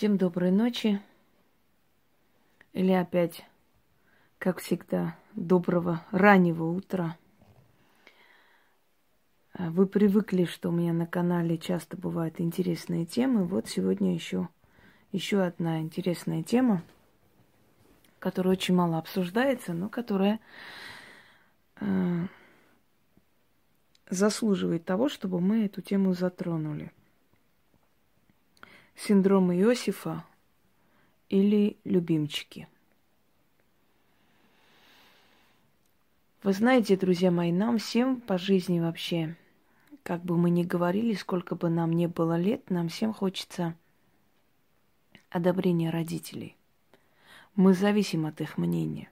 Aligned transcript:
Всем 0.00 0.16
доброй 0.16 0.50
ночи. 0.50 0.98
Или 2.72 2.92
опять, 2.92 3.44
как 4.38 4.60
всегда, 4.60 5.14
доброго 5.34 6.06
раннего 6.10 6.64
утра. 6.70 7.18
А, 9.52 9.68
вы 9.68 9.86
привыкли, 9.86 10.46
что 10.46 10.70
у 10.70 10.72
меня 10.72 10.94
на 10.94 11.06
канале 11.06 11.58
часто 11.58 11.98
бывают 11.98 12.40
интересные 12.40 13.04
темы. 13.04 13.44
Вот 13.44 13.68
сегодня 13.68 14.14
еще, 14.14 14.48
еще 15.12 15.42
одна 15.42 15.82
интересная 15.82 16.42
тема, 16.42 16.82
которая 18.20 18.54
очень 18.54 18.74
мало 18.74 18.96
обсуждается, 18.96 19.74
но 19.74 19.90
которая 19.90 20.40
э, 21.78 22.26
заслуживает 24.08 24.86
того, 24.86 25.10
чтобы 25.10 25.42
мы 25.42 25.66
эту 25.66 25.82
тему 25.82 26.14
затронули 26.14 26.90
синдром 29.06 29.50
Иосифа 29.52 30.24
или 31.30 31.78
любимчики. 31.84 32.68
Вы 36.42 36.52
знаете, 36.52 36.96
друзья 36.96 37.30
мои, 37.30 37.50
нам 37.52 37.78
всем 37.78 38.20
по 38.20 38.36
жизни 38.36 38.78
вообще, 38.78 39.36
как 40.02 40.22
бы 40.22 40.36
мы 40.36 40.50
ни 40.50 40.64
говорили, 40.64 41.14
сколько 41.14 41.54
бы 41.54 41.70
нам 41.70 41.92
не 41.92 42.08
было 42.08 42.38
лет, 42.38 42.68
нам 42.70 42.88
всем 42.88 43.12
хочется 43.14 43.74
одобрения 45.30 45.90
родителей. 45.90 46.56
Мы 47.56 47.72
зависим 47.74 48.26
от 48.26 48.40
их 48.40 48.58
мнения. 48.58 49.08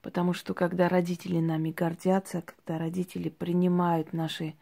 Потому 0.00 0.32
что 0.34 0.54
когда 0.54 0.88
родители 0.88 1.40
нами 1.40 1.70
гордятся, 1.70 2.42
когда 2.42 2.78
родители 2.78 3.28
принимают 3.28 4.12
наши 4.12 4.54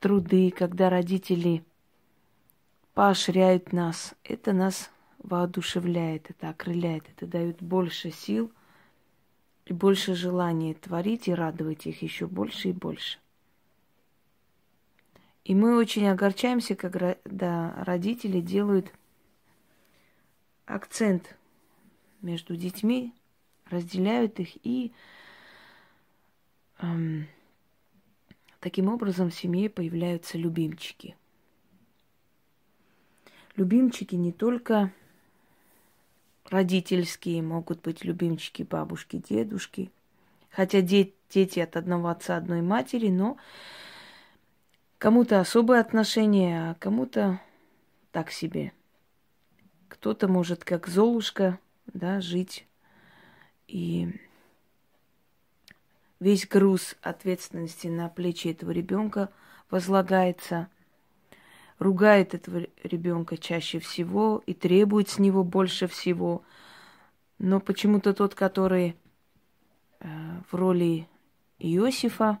труды, 0.00 0.50
когда 0.50 0.90
родители 0.90 1.64
поощряют 2.98 3.72
нас. 3.72 4.12
Это 4.24 4.52
нас 4.52 4.90
воодушевляет, 5.18 6.30
это 6.30 6.48
окрыляет, 6.48 7.08
это 7.08 7.28
дает 7.28 7.62
больше 7.62 8.10
сил 8.10 8.50
и 9.66 9.72
больше 9.72 10.16
желания 10.16 10.74
творить 10.74 11.28
и 11.28 11.32
радовать 11.32 11.86
их 11.86 12.02
еще 12.02 12.26
больше 12.26 12.70
и 12.70 12.72
больше. 12.72 13.20
И 15.44 15.54
мы 15.54 15.76
очень 15.76 16.08
огорчаемся, 16.08 16.74
когда 16.74 17.84
родители 17.86 18.40
делают 18.40 18.92
акцент 20.66 21.38
между 22.20 22.56
детьми, 22.56 23.14
разделяют 23.70 24.40
их 24.40 24.56
и 24.66 24.92
эм, 26.80 27.28
таким 28.58 28.88
образом 28.88 29.30
в 29.30 29.34
семье 29.36 29.70
появляются 29.70 30.36
любимчики– 30.36 31.14
Любимчики 33.58 34.14
не 34.14 34.30
только 34.30 34.92
родительские, 36.48 37.42
могут 37.42 37.80
быть 37.80 38.04
любимчики 38.04 38.62
бабушки, 38.62 39.16
дедушки. 39.16 39.90
Хотя 40.48 40.80
де- 40.80 41.12
дети 41.28 41.58
от 41.58 41.76
одного 41.76 42.06
отца, 42.06 42.36
одной 42.36 42.62
матери, 42.62 43.08
но 43.08 43.36
кому-то 44.98 45.40
особые 45.40 45.80
отношения, 45.80 46.70
а 46.70 46.74
кому-то 46.76 47.40
так 48.12 48.30
себе. 48.30 48.72
Кто-то 49.88 50.28
может 50.28 50.62
как 50.62 50.86
Золушка, 50.86 51.58
да, 51.92 52.20
жить 52.20 52.64
и 53.66 54.20
весь 56.20 56.46
груз 56.46 56.94
ответственности 57.02 57.88
на 57.88 58.08
плечи 58.08 58.46
этого 58.46 58.70
ребенка 58.70 59.30
возлагается– 59.68 60.68
ругает 61.78 62.34
этого 62.34 62.66
ребенка 62.82 63.36
чаще 63.36 63.78
всего 63.78 64.42
и 64.46 64.54
требует 64.54 65.08
с 65.08 65.18
него 65.18 65.44
больше 65.44 65.86
всего. 65.86 66.42
Но 67.38 67.60
почему-то 67.60 68.14
тот, 68.14 68.34
который 68.34 68.96
э, 70.00 70.08
в 70.50 70.54
роли 70.54 71.08
Иосифа, 71.58 72.40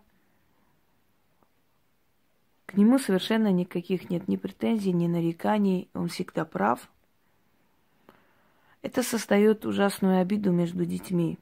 к 2.66 2.74
нему 2.74 2.98
совершенно 2.98 3.50
никаких 3.50 4.10
нет 4.10 4.28
ни 4.28 4.36
претензий, 4.36 4.92
ни 4.92 5.06
нареканий, 5.06 5.88
он 5.94 6.08
всегда 6.08 6.44
прав. 6.44 6.90
Это 8.82 9.02
создает 9.02 9.64
ужасную 9.64 10.20
обиду 10.20 10.52
между 10.52 10.84
детьми, 10.84 11.38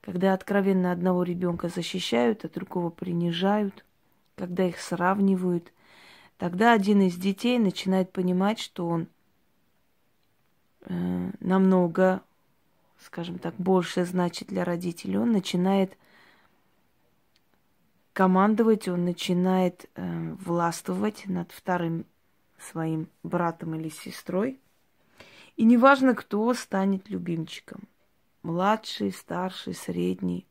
когда 0.00 0.32
откровенно 0.32 0.92
одного 0.92 1.22
ребенка 1.22 1.68
защищают, 1.68 2.44
а 2.44 2.48
другого 2.48 2.90
принижают, 2.90 3.84
когда 4.36 4.66
их 4.66 4.78
сравнивают– 4.78 5.72
Тогда 6.38 6.72
один 6.72 7.02
из 7.02 7.16
детей 7.16 7.58
начинает 7.58 8.12
понимать, 8.12 8.58
что 8.58 8.88
он 8.88 9.08
э, 10.82 11.30
намного, 11.40 12.22
скажем 12.98 13.38
так, 13.38 13.54
больше 13.56 14.04
значит 14.04 14.48
для 14.48 14.64
родителей. 14.64 15.16
Он 15.16 15.30
начинает 15.30 15.96
командовать, 18.12 18.88
он 18.88 19.04
начинает 19.04 19.88
э, 19.94 20.34
властвовать 20.44 21.26
над 21.26 21.52
вторым 21.52 22.04
своим 22.58 23.08
братом 23.22 23.74
или 23.74 23.88
сестрой. 23.88 24.60
И 25.56 25.64
неважно, 25.64 26.14
кто 26.14 26.52
станет 26.54 27.08
любимчиком. 27.08 27.82
Младший, 28.42 29.12
старший, 29.12 29.74
средний. 29.74 30.46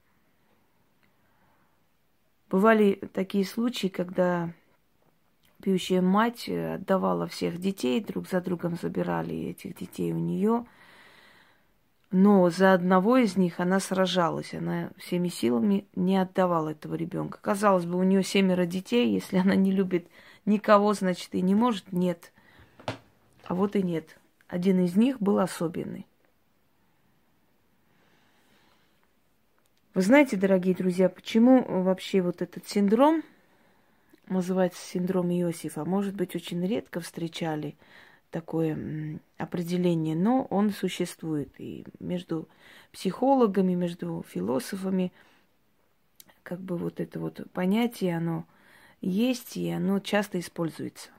Бывали 2.49 3.01
такие 3.13 3.45
случаи, 3.45 3.87
когда 3.87 4.53
пьющая 5.63 6.01
мать 6.01 6.49
э, 6.49 6.75
отдавала 6.75 7.25
всех 7.25 7.57
детей, 7.57 8.01
друг 8.01 8.27
за 8.27 8.41
другом 8.41 8.77
забирали 8.79 9.35
этих 9.49 9.75
детей 9.77 10.11
у 10.11 10.17
нее. 10.17 10.65
Но 12.11 12.49
за 12.49 12.73
одного 12.73 13.17
из 13.17 13.37
них 13.37 13.59
она 13.59 13.79
сражалась, 13.79 14.53
она 14.53 14.91
всеми 14.97 15.29
силами 15.29 15.87
не 15.95 16.17
отдавала 16.17 16.69
этого 16.69 16.95
ребенка. 16.95 17.39
Казалось 17.41 17.85
бы, 17.85 17.97
у 17.97 18.03
нее 18.03 18.23
семеро 18.23 18.65
детей, 18.65 19.09
если 19.09 19.37
она 19.37 19.55
не 19.55 19.71
любит 19.71 20.07
никого, 20.45 20.93
значит, 20.93 21.33
и 21.33 21.41
не 21.41 21.55
может, 21.55 21.91
нет. 21.91 22.33
А 23.45 23.55
вот 23.55 23.75
и 23.75 23.81
нет. 23.81 24.19
Один 24.47 24.83
из 24.83 24.95
них 24.95 25.19
был 25.19 25.39
особенный. 25.39 26.05
Вы 29.93 30.01
знаете, 30.01 30.35
дорогие 30.35 30.75
друзья, 30.75 31.07
почему 31.07 31.63
вообще 31.83 32.21
вот 32.21 32.41
этот 32.41 32.67
синдром 32.67 33.23
называется 34.27 34.81
синдром 34.81 35.31
Иосифа. 35.31 35.85
Может 35.85 36.15
быть, 36.15 36.35
очень 36.35 36.65
редко 36.65 36.99
встречали 37.01 37.75
такое 38.31 39.19
определение, 39.37 40.15
но 40.15 40.45
он 40.45 40.71
существует. 40.71 41.49
И 41.59 41.85
между 41.99 42.47
психологами, 42.91 43.73
между 43.73 44.25
философами, 44.27 45.11
как 46.41 46.59
бы 46.59 46.77
вот 46.77 46.99
это 46.99 47.19
вот 47.19 47.41
понятие, 47.53 48.17
оно 48.17 48.45
есть, 49.01 49.57
и 49.57 49.69
оно 49.69 49.99
часто 49.99 50.39
используется. 50.39 51.09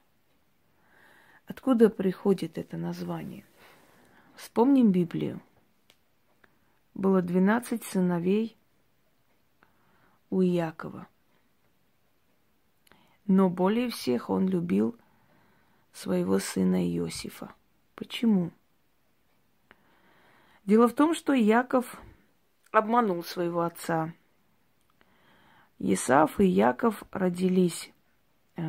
Откуда 1.46 1.90
приходит 1.90 2.58
это 2.58 2.76
название? 2.76 3.44
Вспомним 4.34 4.90
Библию. 4.90 5.40
Было 6.94 7.22
12 7.22 7.84
сыновей 7.84 8.56
у 10.30 10.42
Иакова– 10.42 11.06
но 13.26 13.48
более 13.48 13.90
всех 13.90 14.30
он 14.30 14.48
любил 14.48 14.96
своего 15.92 16.38
сына 16.38 16.86
Иосифа. 16.86 17.54
Почему? 17.94 18.50
Дело 20.64 20.88
в 20.88 20.94
том, 20.94 21.14
что 21.14 21.32
Яков 21.32 22.00
обманул 22.72 23.22
своего 23.22 23.62
отца. 23.62 24.12
Исаф 25.78 26.40
и 26.40 26.46
Яков 26.46 27.02
родились 27.12 27.92
э, 28.56 28.62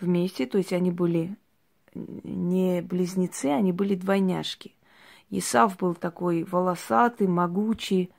вместе, 0.00 0.46
то 0.46 0.58
есть 0.58 0.72
они 0.72 0.90
были 0.90 1.36
не 1.94 2.82
близнецы, 2.82 3.46
они 3.46 3.72
были 3.72 3.94
двойняшки. 3.94 4.74
Исаф 5.30 5.76
был 5.78 5.94
такой 5.94 6.44
волосатый, 6.44 7.26
могучий, 7.26 8.12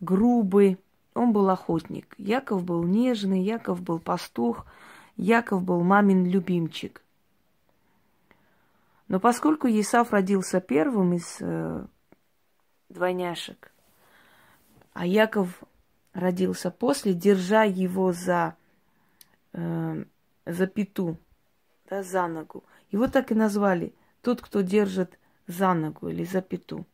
грубый, 0.00 0.78
он 1.14 1.32
был 1.32 1.48
охотник. 1.48 2.14
Яков 2.18 2.64
был 2.64 2.82
нежный, 2.82 3.42
Яков 3.42 3.80
был 3.80 3.98
пастух, 3.98 4.66
Яков 5.16 5.62
был 5.62 5.82
мамин 5.82 6.26
любимчик. 6.26 7.02
Но 9.08 9.20
поскольку 9.20 9.68
Исав 9.68 10.12
родился 10.12 10.60
первым 10.60 11.14
из 11.14 11.36
э, 11.40 11.86
двойняшек, 12.88 13.72
а 14.92 15.06
Яков 15.06 15.62
родился 16.12 16.70
после, 16.70 17.14
держа 17.14 17.62
его 17.62 18.12
за, 18.12 18.56
э, 19.52 20.04
за 20.46 20.66
пету, 20.66 21.16
да, 21.88 22.02
за 22.02 22.26
ногу. 22.26 22.64
Его 22.90 23.08
так 23.08 23.30
и 23.30 23.34
назвали. 23.34 23.94
Тот, 24.22 24.40
кто 24.40 24.62
держит 24.62 25.18
за 25.46 25.74
ногу 25.74 26.08
или 26.08 26.24
за 26.24 26.40
пету. 26.40 26.86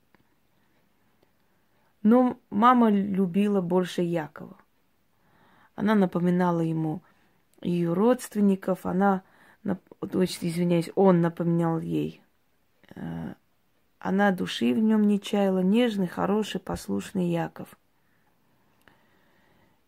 Но 2.02 2.38
мама 2.48 2.90
любила 2.90 3.60
больше 3.60 4.02
Якова. 4.02 4.56
Она 5.74 5.94
напоминала 5.94 6.60
ему 6.60 7.02
ее 7.60 7.92
родственников, 7.92 8.86
она 8.86 9.22
извиняюсь, 9.62 10.90
он 10.94 11.20
напоминал 11.20 11.80
ей. 11.80 12.22
Э, 12.94 13.34
она 13.98 14.30
души 14.30 14.72
в 14.72 14.78
нем 14.78 15.06
не 15.06 15.20
чаяла, 15.20 15.60
нежный, 15.60 16.06
хороший, 16.06 16.60
послушный 16.60 17.28
Яков. 17.28 17.78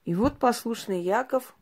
И 0.04 0.14
вот 0.14 0.38
послушный 0.38 1.00
Яков 1.00 1.56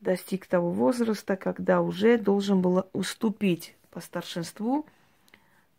достиг 0.00 0.46
того 0.46 0.70
возраста, 0.70 1.36
когда 1.36 1.80
уже 1.80 2.16
должен 2.16 2.62
был 2.62 2.86
уступить 2.92 3.76
по 3.90 4.00
старшинству 4.00 4.86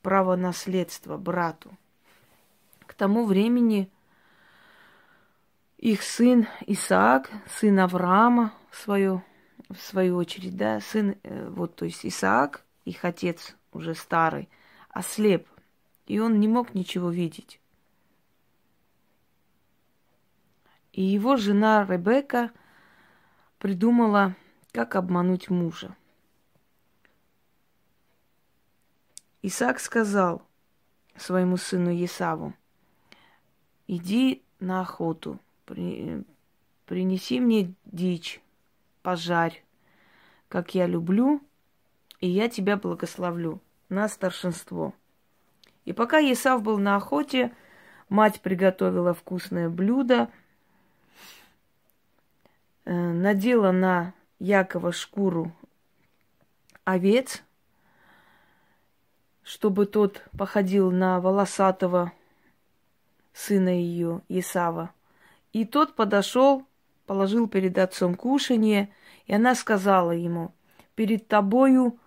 право 0.01 0.35
наследства 0.35 1.17
брату. 1.17 1.75
Тому 3.03 3.25
времени 3.25 3.91
их 5.77 6.03
сын 6.03 6.47
Исаак, 6.67 7.29
сын 7.49 7.77
Авраама, 7.79 8.53
свою, 8.71 9.21
в 9.69 9.75
свою 9.75 10.15
очередь, 10.15 10.55
да, 10.55 10.79
сын, 10.79 11.17
э, 11.21 11.49
вот, 11.49 11.75
то 11.75 11.83
есть 11.83 12.05
Исаак, 12.05 12.63
их 12.85 13.03
отец 13.03 13.57
уже 13.73 13.93
старый, 13.93 14.47
ослеп, 14.87 15.49
и 16.05 16.17
он 16.19 16.39
не 16.39 16.47
мог 16.47 16.73
ничего 16.73 17.09
видеть. 17.09 17.59
И 20.93 21.03
его 21.03 21.35
жена 21.35 21.85
Ребекка 21.85 22.51
придумала, 23.57 24.33
как 24.71 24.95
обмануть 24.95 25.49
мужа. 25.49 25.93
Исаак 29.41 29.81
сказал 29.81 30.47
своему 31.17 31.57
сыну 31.57 31.89
Есаву, 31.89 32.53
иди 33.87 34.41
на 34.59 34.81
охоту, 34.81 35.39
при, 35.65 36.23
принеси 36.85 37.39
мне 37.39 37.73
дичь, 37.85 38.41
пожарь, 39.01 39.63
как 40.47 40.75
я 40.75 40.87
люблю, 40.87 41.41
и 42.19 42.27
я 42.29 42.49
тебя 42.49 42.77
благословлю 42.77 43.59
на 43.89 44.07
старшинство. 44.07 44.93
И 45.85 45.93
пока 45.93 46.19
Есав 46.19 46.63
был 46.63 46.77
на 46.77 46.95
охоте, 46.95 47.51
мать 48.09 48.41
приготовила 48.41 49.13
вкусное 49.13 49.69
блюдо– 49.69 50.29
Э, 52.85 52.91
надела 52.91 53.71
на 53.71 54.13
Якова 54.39 54.91
шкуру 54.91 55.53
овец, 56.83 57.41
чтобы 59.41 59.85
тот 59.85 60.21
походил 60.37 60.91
на 60.91 61.21
волосатого 61.21 62.11
сына 63.33 63.69
ее, 63.69 64.21
Исава. 64.29 64.91
И 65.51 65.65
тот 65.65 65.95
подошел, 65.95 66.65
положил 67.05 67.47
перед 67.47 67.77
отцом 67.77 68.15
кушанье, 68.15 68.93
и 69.25 69.33
она 69.33 69.55
сказала 69.55 70.11
ему, 70.11 70.53
перед 70.95 71.27
тобою, 71.27 71.99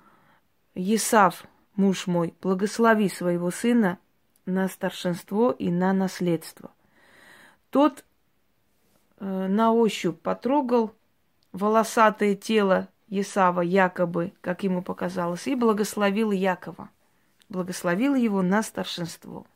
Исав, 0.74 1.44
муж 1.74 2.06
мой, 2.06 2.34
благослови 2.42 3.08
своего 3.08 3.50
сына 3.50 3.98
на 4.44 4.68
старшинство 4.68 5.50
и 5.50 5.70
на 5.70 5.92
наследство. 5.92 6.70
Тот 7.70 8.04
Э, 9.18 9.46
на 9.48 9.72
ощупь 9.72 10.20
потрогал 10.20 10.94
волосатое 11.52 12.34
тело 12.34 12.88
Есава 13.08 13.60
якобы, 13.60 14.32
как 14.40 14.62
ему 14.62 14.82
показалось, 14.82 15.46
и 15.46 15.54
благословил 15.54 16.32
Якова. 16.32 16.90
Благословил 17.48 18.14
его 18.14 18.42
на 18.42 18.62
старшинство. 18.62 19.46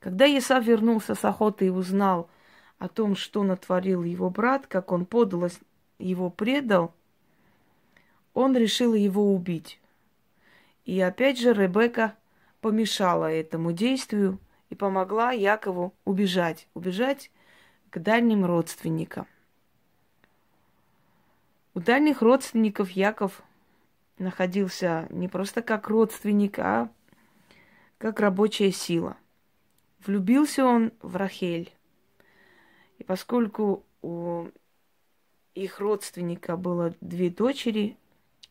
Когда 0.00 0.26
Есав 0.26 0.64
вернулся 0.64 1.14
с 1.14 1.24
охоты 1.24 1.66
и 1.66 1.70
узнал 1.70 2.30
о 2.78 2.88
том, 2.88 3.16
что 3.16 3.42
натворил 3.42 4.04
его 4.04 4.30
брат, 4.30 4.66
как 4.66 4.92
он 4.92 5.06
подлость 5.06 5.60
его 5.98 6.30
предал, 6.30 6.94
он 8.32 8.56
решил 8.56 8.94
его 8.94 9.34
убить. 9.34 9.80
И 10.84 11.00
опять 11.00 11.38
же 11.38 11.52
Ребекка 11.52 12.14
помешала 12.60 13.30
этому 13.30 13.72
действию 13.72 14.38
и 14.70 14.74
помогла 14.74 15.32
Якову 15.32 15.92
убежать. 16.04 16.68
Убежать 16.74 17.30
к 17.90 17.98
дальним 17.98 18.44
родственникам. 18.44 19.26
У 21.74 21.80
дальних 21.80 22.22
родственников 22.22 22.90
Яков 22.90 23.42
находился 24.18 25.06
не 25.10 25.28
просто 25.28 25.62
как 25.62 25.88
родственник, 25.88 26.58
а 26.58 26.88
как 27.98 28.20
рабочая 28.20 28.72
сила. 28.72 29.16
Влюбился 30.04 30.64
он 30.64 30.92
в 31.02 31.16
Рахель. 31.16 31.72
И 32.98 33.04
поскольку 33.04 33.84
у 34.02 34.46
их 35.54 35.80
родственника 35.80 36.56
было 36.56 36.94
две 37.00 37.30
дочери, 37.30 37.96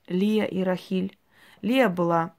Лия 0.07 0.45
и 0.45 0.61
Рахиль, 0.61 1.17
Лия 1.61 1.89
была 1.89 2.33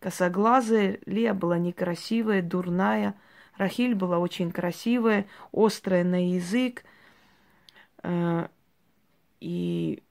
косоглазая, 0.00 1.00
Лия 1.06 1.34
была 1.34 1.58
некрасивая, 1.58 2.42
дурная– 2.42 3.14
Рахиль 3.56 3.94
была 3.94 4.18
очень 4.18 4.52
красивая, 4.52 5.26
острая 5.52 6.04
на 6.04 6.30
язык. 6.30 6.84
Э, 8.02 8.48
и 9.40 10.02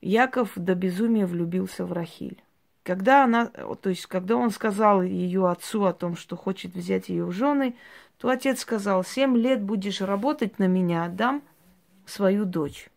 Яков 0.00 0.52
до 0.56 0.74
безумия 0.74 1.26
влюбился 1.26 1.84
в 1.84 1.92
Рахиль. 1.92 2.42
Когда 2.82 3.24
она, 3.24 3.46
то 3.46 3.90
есть, 3.90 4.06
когда 4.06 4.36
он 4.36 4.50
сказал 4.50 5.02
ее 5.02 5.48
отцу 5.48 5.84
о 5.84 5.92
том, 5.92 6.16
что 6.16 6.36
хочет 6.36 6.74
взять 6.74 7.08
ее 7.08 7.24
в 7.24 7.32
жены, 7.32 7.76
то 8.18 8.28
отец 8.28 8.60
сказал, 8.60 9.04
семь 9.04 9.36
лет 9.36 9.62
будешь 9.62 10.00
работать 10.00 10.58
на 10.58 10.66
меня, 10.66 11.04
отдам 11.04 11.42
свою 12.06 12.44
дочь. 12.44 12.90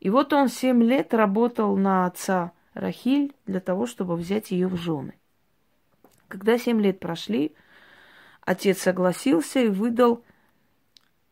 И 0.00 0.10
вот 0.10 0.32
он 0.32 0.48
семь 0.48 0.82
лет 0.82 1.14
работал 1.14 1.76
на 1.76 2.04
отца 2.06 2.52
Рахиль 2.74 3.34
для 3.46 3.60
того, 3.60 3.86
чтобы 3.86 4.16
взять 4.16 4.50
ее 4.50 4.68
в 4.68 4.76
жены. 4.76 5.14
Когда 6.28 6.58
семь 6.58 6.80
лет 6.82 7.00
прошли, 7.00 7.54
Отец 8.46 8.78
согласился 8.80 9.58
и 9.58 9.68
выдал 9.68 10.22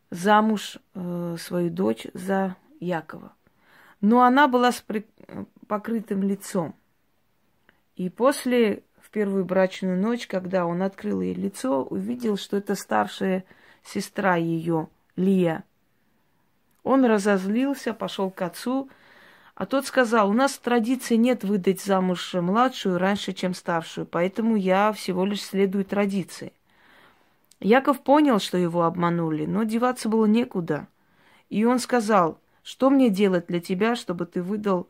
замуж 0.09 0.77
э, 0.93 1.37
свою 1.39 1.69
дочь 1.69 2.07
за 2.13 2.57
Якова. 2.81 3.33
Но 4.01 4.23
она 4.23 4.49
была 4.49 4.73
с 4.73 4.81
при... 4.81 5.07
покрытым 5.67 6.23
лицом. 6.23 6.75
И 7.95 8.09
после, 8.09 8.83
в 8.99 9.09
первую 9.09 9.45
брачную 9.45 9.97
ночь, 9.97 10.27
когда 10.27 10.65
он 10.65 10.81
открыл 10.81 11.21
ей 11.21 11.33
лицо, 11.33 11.83
увидел, 11.83 12.37
что 12.37 12.57
это 12.57 12.75
старшая 12.75 13.45
сестра 13.83 14.35
ее, 14.35 14.89
Лия. 15.15 15.63
Он 16.83 17.05
разозлился, 17.05 17.93
пошел 17.93 18.29
к 18.29 18.41
отцу, 18.41 18.89
а 19.55 19.65
тот 19.65 19.85
сказал, 19.85 20.29
у 20.29 20.33
нас 20.33 20.57
традиции 20.57 21.15
нет 21.15 21.45
выдать 21.45 21.81
замуж 21.81 22.33
младшую 22.33 22.97
раньше, 22.97 23.31
чем 23.31 23.53
старшую, 23.53 24.05
поэтому 24.05 24.57
я 24.57 24.91
всего 24.91 25.25
лишь 25.25 25.43
следую 25.43 25.85
традиции. 25.85 26.51
Яков 27.61 28.01
понял, 28.01 28.39
что 28.39 28.57
его 28.57 28.83
обманули, 28.83 29.45
но 29.45 29.63
деваться 29.63 30.09
было 30.09 30.25
некуда. 30.25 30.87
И 31.49 31.63
он 31.63 31.79
сказал, 31.79 32.37
что 32.63 32.89
мне 32.89 33.09
делать 33.09 33.47
для 33.47 33.61
тебя, 33.61 33.95
чтобы 33.95 34.25
ты 34.25 34.41
выдал 34.41 34.87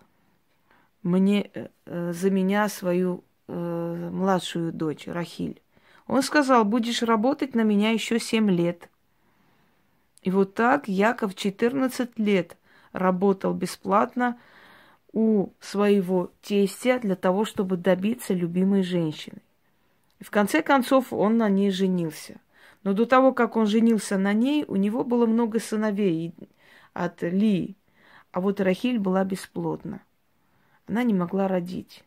мне 1.06 1.52
э, 1.54 1.68
э, 1.86 2.14
за 2.14 2.32
меня 2.32 2.68
свою 2.68 3.24
э, 3.48 4.10
младшую 4.12 4.74
дочь, 4.74 5.08
Рахиль. 5.08 5.62
Он 6.08 6.24
сказал, 6.24 6.66
будешь 6.66 7.04
работать 7.04 7.54
на 7.54 7.62
меня 7.62 7.92
еще 7.92 8.20
семь 8.20 8.50
лет. 8.50 8.90
И 10.24 10.32
вот 10.32 10.56
так 10.56 10.88
Яков 10.88 11.36
14 11.36 12.18
лет 12.18 12.58
работал 12.92 13.54
бесплатно 13.54 14.40
у 15.14 15.50
своего 15.60 16.32
тестя 16.42 16.98
для 16.98 17.16
того, 17.16 17.46
чтобы 17.46 17.78
добиться 17.78 18.34
любимой 18.34 18.82
женщины. 18.82 19.38
И 20.20 20.24
в 20.24 20.32
конце 20.32 20.64
концов 20.64 21.14
он 21.14 21.38
на 21.38 21.50
ней 21.50 21.70
женился. 21.70 22.40
Но 22.84 22.94
до 22.94 23.06
того, 23.06 23.32
как 23.32 23.58
он 23.58 23.68
женился 23.68 24.18
на 24.18 24.34
ней, 24.34 24.66
у 24.68 24.76
него 24.76 25.04
было 25.04 25.28
много 25.28 25.60
сыновей 25.60 26.34
от 26.94 27.22
Ли. 27.22 27.76
А 28.32 28.42
вот 28.42 28.60
Рахиль 28.60 28.98
была 28.98 29.24
бесплодна. 29.24 30.02
Она 30.88 31.04
не 31.04 31.13
могла 31.13 31.48
родить. 31.48 32.04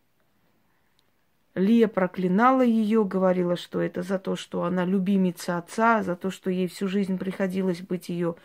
Лия 1.54 1.88
проклинала 1.88 2.62
ее, 2.62 3.04
говорила, 3.04 3.56
что 3.56 3.80
это 3.80 4.02
за 4.02 4.18
то, 4.18 4.36
что 4.36 4.62
она 4.62 4.84
любимица 4.84 5.58
отца, 5.58 6.02
за 6.02 6.14
то, 6.14 6.30
что 6.30 6.50
ей 6.50 6.68
всю 6.68 6.86
жизнь 6.86 7.18
приходилось 7.18 7.80
быть 7.80 8.08
ее 8.08 8.36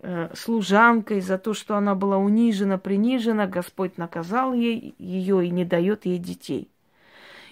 э, 0.00 0.30
служанкой, 0.34 1.20
за 1.20 1.38
то, 1.38 1.54
что 1.54 1.76
она 1.76 1.94
была 1.94 2.18
унижена, 2.18 2.78
принижена, 2.78 3.46
Господь 3.46 3.96
наказал 3.96 4.52
ей 4.52 4.94
ее 4.98 5.46
и 5.46 5.50
не 5.50 5.64
дает 5.64 6.04
ей 6.04 6.18
детей. 6.18 6.68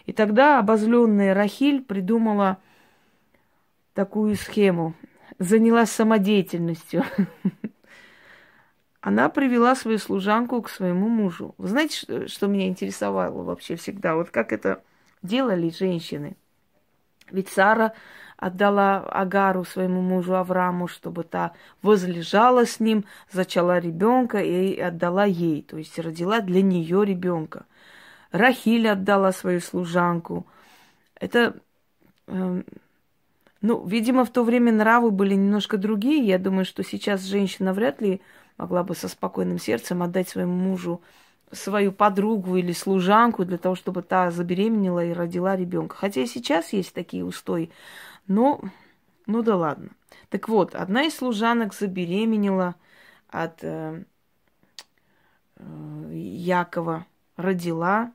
И 0.06 0.12
тогда 0.12 0.58
обозленная 0.58 1.34
Рахиль 1.34 1.82
придумала 1.82 2.58
такую 3.94 4.34
схему, 4.34 4.94
занялась 5.38 5.90
самодеятельностью. 5.90 7.04
Она 9.00 9.30
привела 9.30 9.74
свою 9.74 9.98
служанку 9.98 10.60
к 10.60 10.68
своему 10.68 11.08
мужу. 11.08 11.54
Вы 11.56 11.68
знаете, 11.68 11.96
что, 11.96 12.28
что 12.28 12.46
меня 12.46 12.68
интересовало 12.68 13.42
вообще 13.42 13.76
всегда? 13.76 14.14
Вот 14.14 14.30
как 14.30 14.52
это 14.52 14.82
делали 15.22 15.70
женщины? 15.70 16.36
Ведь 17.30 17.48
Сара 17.48 17.94
отдала 18.36 18.98
Агару 18.98 19.64
своему 19.64 20.02
мужу 20.02 20.34
Аврааму, 20.34 20.86
чтобы 20.86 21.24
та 21.24 21.52
возлежала 21.82 22.66
с 22.66 22.80
ним, 22.80 23.04
зачала 23.30 23.78
ребенка 23.78 24.38
и 24.38 24.78
отдала 24.78 25.24
ей, 25.24 25.62
то 25.62 25.76
есть 25.76 25.98
родила 25.98 26.40
для 26.40 26.62
нее 26.62 27.04
ребенка. 27.04 27.64
Рахиль 28.32 28.88
отдала 28.88 29.32
свою 29.32 29.60
служанку. 29.60 30.46
Это, 31.14 31.54
э, 32.26 32.62
ну, 33.60 33.86
видимо, 33.86 34.24
в 34.24 34.30
то 34.30 34.42
время 34.42 34.72
нравы 34.72 35.10
были 35.10 35.34
немножко 35.34 35.76
другие. 35.76 36.26
Я 36.26 36.38
думаю, 36.38 36.64
что 36.64 36.82
сейчас 36.82 37.22
женщина 37.22 37.72
вряд 37.72 38.00
ли 38.00 38.20
могла 38.60 38.84
бы 38.84 38.94
со 38.94 39.08
спокойным 39.08 39.58
сердцем 39.58 40.02
отдать 40.02 40.28
своему 40.28 40.52
мужу 40.52 41.00
свою 41.50 41.92
подругу 41.92 42.56
или 42.56 42.72
служанку 42.72 43.46
для 43.46 43.56
того, 43.56 43.74
чтобы 43.74 44.02
та 44.02 44.30
забеременела 44.30 45.02
и 45.02 45.14
родила 45.14 45.56
ребенка. 45.56 45.96
Хотя 45.96 46.20
и 46.20 46.26
сейчас 46.26 46.74
есть 46.74 46.92
такие 46.92 47.24
устои. 47.24 47.70
Но, 48.26 48.60
ну 49.26 49.42
да 49.42 49.56
ладно. 49.56 49.88
Так 50.28 50.48
вот, 50.48 50.74
одна 50.74 51.04
из 51.04 51.16
служанок 51.16 51.72
забеременела 51.72 52.74
от 53.28 53.64
э, 53.64 54.04
э, 55.56 56.10
Якова, 56.12 57.06
родила 57.36 58.12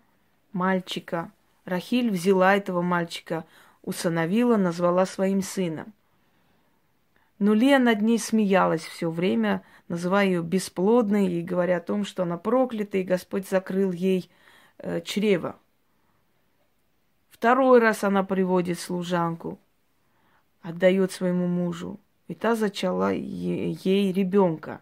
мальчика. 0.53 1.31
Рахиль 1.65 2.11
взяла 2.11 2.55
этого 2.55 2.83
мальчика, 2.83 3.45
усыновила, 3.81 4.57
назвала 4.57 5.07
своим 5.07 5.41
сыном. 5.41 5.91
Но 7.45 7.53
Лия 7.53 7.77
над 7.77 8.01
ней 8.01 8.17
смеялась 8.17 8.81
все 8.81 9.11
время, 9.11 9.63
называя 9.87 10.25
ее 10.25 10.41
бесплодной 10.41 11.31
и 11.31 11.43
говоря 11.43 11.77
о 11.77 11.79
том, 11.79 12.03
что 12.03 12.23
она 12.23 12.39
проклята, 12.39 12.97
и 12.97 13.03
Господь 13.03 13.47
закрыл 13.47 13.91
ей 13.91 14.31
э, 14.79 14.99
чрево. 15.01 15.55
Второй 17.29 17.77
раз 17.77 18.03
она 18.03 18.23
приводит 18.23 18.79
служанку, 18.79 19.59
отдает 20.63 21.11
своему 21.11 21.45
мужу, 21.45 21.99
и 22.27 22.33
та 22.33 22.55
зачала 22.55 23.13
ей, 23.13 23.77
ей 23.83 24.11
ребенка, 24.11 24.81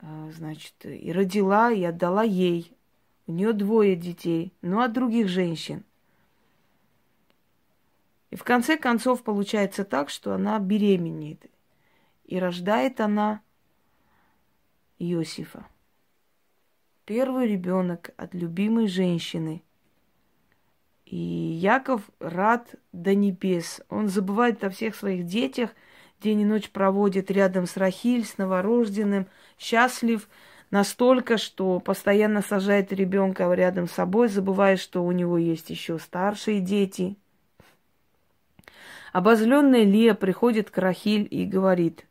э, 0.00 0.32
значит, 0.34 0.74
и 0.82 1.12
родила, 1.12 1.70
и 1.70 1.84
отдала 1.84 2.24
ей. 2.24 2.76
У 3.28 3.32
нее 3.32 3.52
двое 3.52 3.94
детей, 3.94 4.52
ну 4.62 4.80
от 4.80 4.92
других 4.92 5.28
женщин. 5.28 5.84
И 8.30 8.34
в 8.34 8.42
конце 8.42 8.76
концов 8.76 9.22
получается 9.22 9.84
так, 9.84 10.10
что 10.10 10.34
она 10.34 10.58
беременеет. 10.58 11.48
И 12.28 12.38
рождает 12.38 13.00
она 13.00 13.40
Иосифа. 14.98 15.66
Первый 17.06 17.48
ребенок 17.48 18.10
от 18.18 18.34
любимой 18.34 18.86
женщины. 18.86 19.62
И 21.06 21.16
Яков 21.16 22.02
рад 22.20 22.74
до 22.92 23.14
небес. 23.14 23.80
Он 23.88 24.08
забывает 24.08 24.62
о 24.62 24.68
всех 24.68 24.94
своих 24.94 25.24
детях, 25.24 25.70
день 26.20 26.42
и 26.42 26.44
ночь 26.44 26.68
проводит 26.68 27.30
рядом 27.30 27.66
с 27.66 27.78
Рахиль, 27.78 28.26
с 28.26 28.36
новорожденным, 28.36 29.26
счастлив 29.58 30.28
настолько, 30.70 31.38
что 31.38 31.80
постоянно 31.80 32.42
сажает 32.42 32.92
ребенка 32.92 33.50
рядом 33.54 33.88
с 33.88 33.92
собой, 33.92 34.28
забывая, 34.28 34.76
что 34.76 35.02
у 35.02 35.12
него 35.12 35.38
есть 35.38 35.70
еще 35.70 35.98
старшие 35.98 36.60
дети. 36.60 37.16
Обозленная 39.14 39.84
Лия 39.84 40.12
приходит 40.12 40.70
к 40.70 40.76
Рахиль 40.76 41.26
и 41.30 41.46
говорит, 41.46 42.04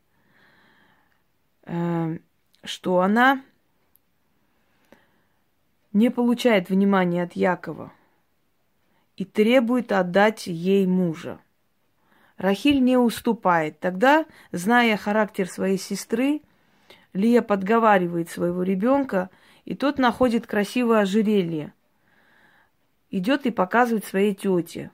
что 2.63 2.99
она 3.01 3.41
не 5.93 6.09
получает 6.09 6.69
внимания 6.69 7.23
от 7.23 7.33
Якова 7.33 7.91
и 9.15 9.25
требует 9.25 9.91
отдать 9.91 10.47
ей 10.47 10.85
мужа. 10.85 11.39
Рахиль 12.37 12.83
не 12.83 12.97
уступает. 12.97 13.79
Тогда, 13.79 14.25
зная 14.51 14.95
характер 14.95 15.49
своей 15.49 15.77
сестры, 15.77 16.41
Лия 17.13 17.41
подговаривает 17.41 18.29
своего 18.29 18.61
ребенка, 18.61 19.31
и 19.65 19.75
тот 19.75 19.97
находит 19.97 20.45
красивое 20.45 20.99
ожерелье. 20.99 21.73
Идет 23.09 23.45
и 23.47 23.51
показывает 23.51 24.05
своей 24.05 24.35
тете. 24.35 24.91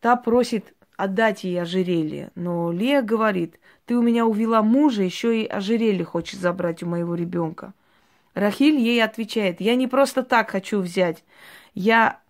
Та 0.00 0.14
просит 0.14 0.72
отдать 0.96 1.42
ей 1.42 1.60
ожерелье, 1.60 2.30
но 2.36 2.70
Лия 2.70 3.02
говорит, 3.02 3.58
ты 3.86 3.96
у 3.96 4.02
меня 4.02 4.26
увела 4.26 4.62
мужа, 4.62 5.02
еще 5.02 5.42
и 5.42 5.46
ожерелье 5.46 6.04
хочешь 6.04 6.38
забрать 6.38 6.82
у 6.82 6.86
моего 6.86 7.14
ребенка. 7.14 7.74
Рахиль 8.34 8.78
ей 8.78 9.02
отвечает, 9.02 9.60
я 9.60 9.76
не 9.76 9.86
просто 9.86 10.22
так 10.22 10.50
хочу 10.50 10.80
взять, 10.80 11.24
я 11.74 12.20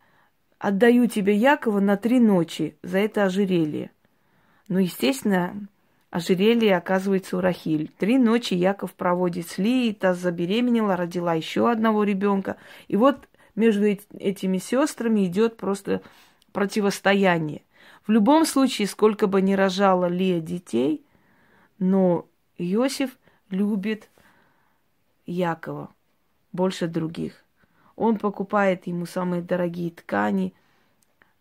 отдаю 0.59 1.07
тебе 1.07 1.37
Якова 1.37 1.81
на 1.81 1.97
три 1.97 2.21
ночи 2.21 2.77
за 2.83 2.99
это 2.99 3.25
ожерелье. 3.25 3.91
Ну, 4.69 4.79
естественно, 4.79 5.55
ожерелье 6.11 6.77
оказывается 6.77 7.37
у 7.37 7.41
Рахиль. 7.41 7.91
Три 7.99 8.19
ночи 8.19 8.55
Яков 8.55 8.95
проводит 8.95 9.49
с 9.49 9.59
Лией, 9.59 9.95
та 9.95 10.15
забеременела, 10.15 10.97
родила 10.97 11.35
еще 11.35 11.71
одного 11.71 12.05
ребенка. 12.05 12.57
И 12.89 12.97
вот 12.97 13.29
между 13.55 13.85
этими 13.85 14.59
сестрами 14.59 15.27
идет 15.27 15.57
просто 15.57 16.03
противостояние. 16.53 17.63
В 18.07 18.11
любом 18.11 18.47
случае, 18.47 18.87
сколько 18.89 19.27
бы 19.27 19.43
ни 19.43 19.55
рожала 19.55 20.07
Лия 20.07 20.41
детей, 20.41 21.05
но 21.85 22.27
Иосиф 22.57 23.19
любит 23.51 24.09
Якова 25.27 25.91
больше 26.53 26.89
других. 26.89 27.45
Он 27.95 28.17
покупает 28.19 28.87
ему 28.87 29.05
самые 29.05 29.43
дорогие 29.43 29.91
ткани, 29.91 30.55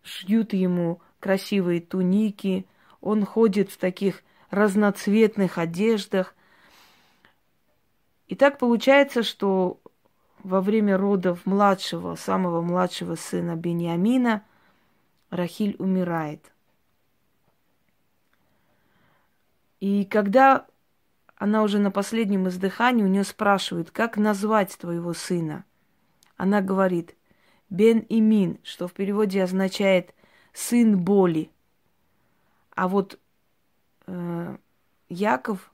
шьют 0.02 0.52
ему 0.52 1.00
красивые 1.18 1.80
туники, 1.80 2.66
он 3.00 3.24
ходит 3.24 3.70
в 3.70 3.78
таких 3.78 4.22
разноцветных 4.50 5.56
одеждах. 5.56 6.34
И 8.28 8.34
так 8.34 8.58
получается, 8.58 9.22
что 9.22 9.80
во 10.42 10.60
время 10.60 10.98
родов 10.98 11.46
младшего, 11.46 12.16
самого 12.16 12.60
младшего 12.60 13.14
сына 13.14 13.56
Бениамина, 13.56 14.44
Рахиль 15.30 15.74
умирает. 15.78 16.52
И 19.84 20.06
когда 20.06 20.66
она 21.36 21.62
уже 21.62 21.78
на 21.78 21.90
последнем 21.90 22.48
издыхании, 22.48 23.02
у 23.02 23.06
нее 23.06 23.22
спрашивают, 23.22 23.90
как 23.90 24.16
назвать 24.16 24.78
твоего 24.78 25.12
сына. 25.12 25.66
Она 26.38 26.62
говорит, 26.62 27.14
Бен 27.68 28.06
Имин, 28.08 28.58
что 28.62 28.88
в 28.88 28.94
переводе 28.94 29.42
означает 29.42 30.14
сын 30.54 30.96
боли. 30.96 31.50
А 32.74 32.88
вот 32.88 33.20
э, 34.06 34.56
Яков 35.10 35.70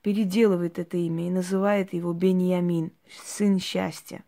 переделывает 0.00 0.78
это 0.78 0.96
имя 0.96 1.26
и 1.26 1.30
называет 1.30 1.92
его 1.92 2.14
Беньямин, 2.14 2.92
сын 3.26 3.58
счастья. 3.58 4.24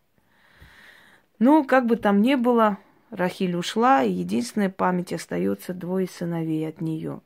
Ну, 1.38 1.64
как 1.64 1.86
бы 1.86 1.96
там 1.96 2.20
ни 2.20 2.34
было, 2.34 2.76
Рахиль 3.08 3.56
ушла, 3.56 4.02
и 4.02 4.12
единственная 4.12 4.68
память 4.68 5.14
остается 5.14 5.72
двое 5.72 6.06
сыновей 6.06 6.68
от 6.68 6.82
нее. 6.82 7.22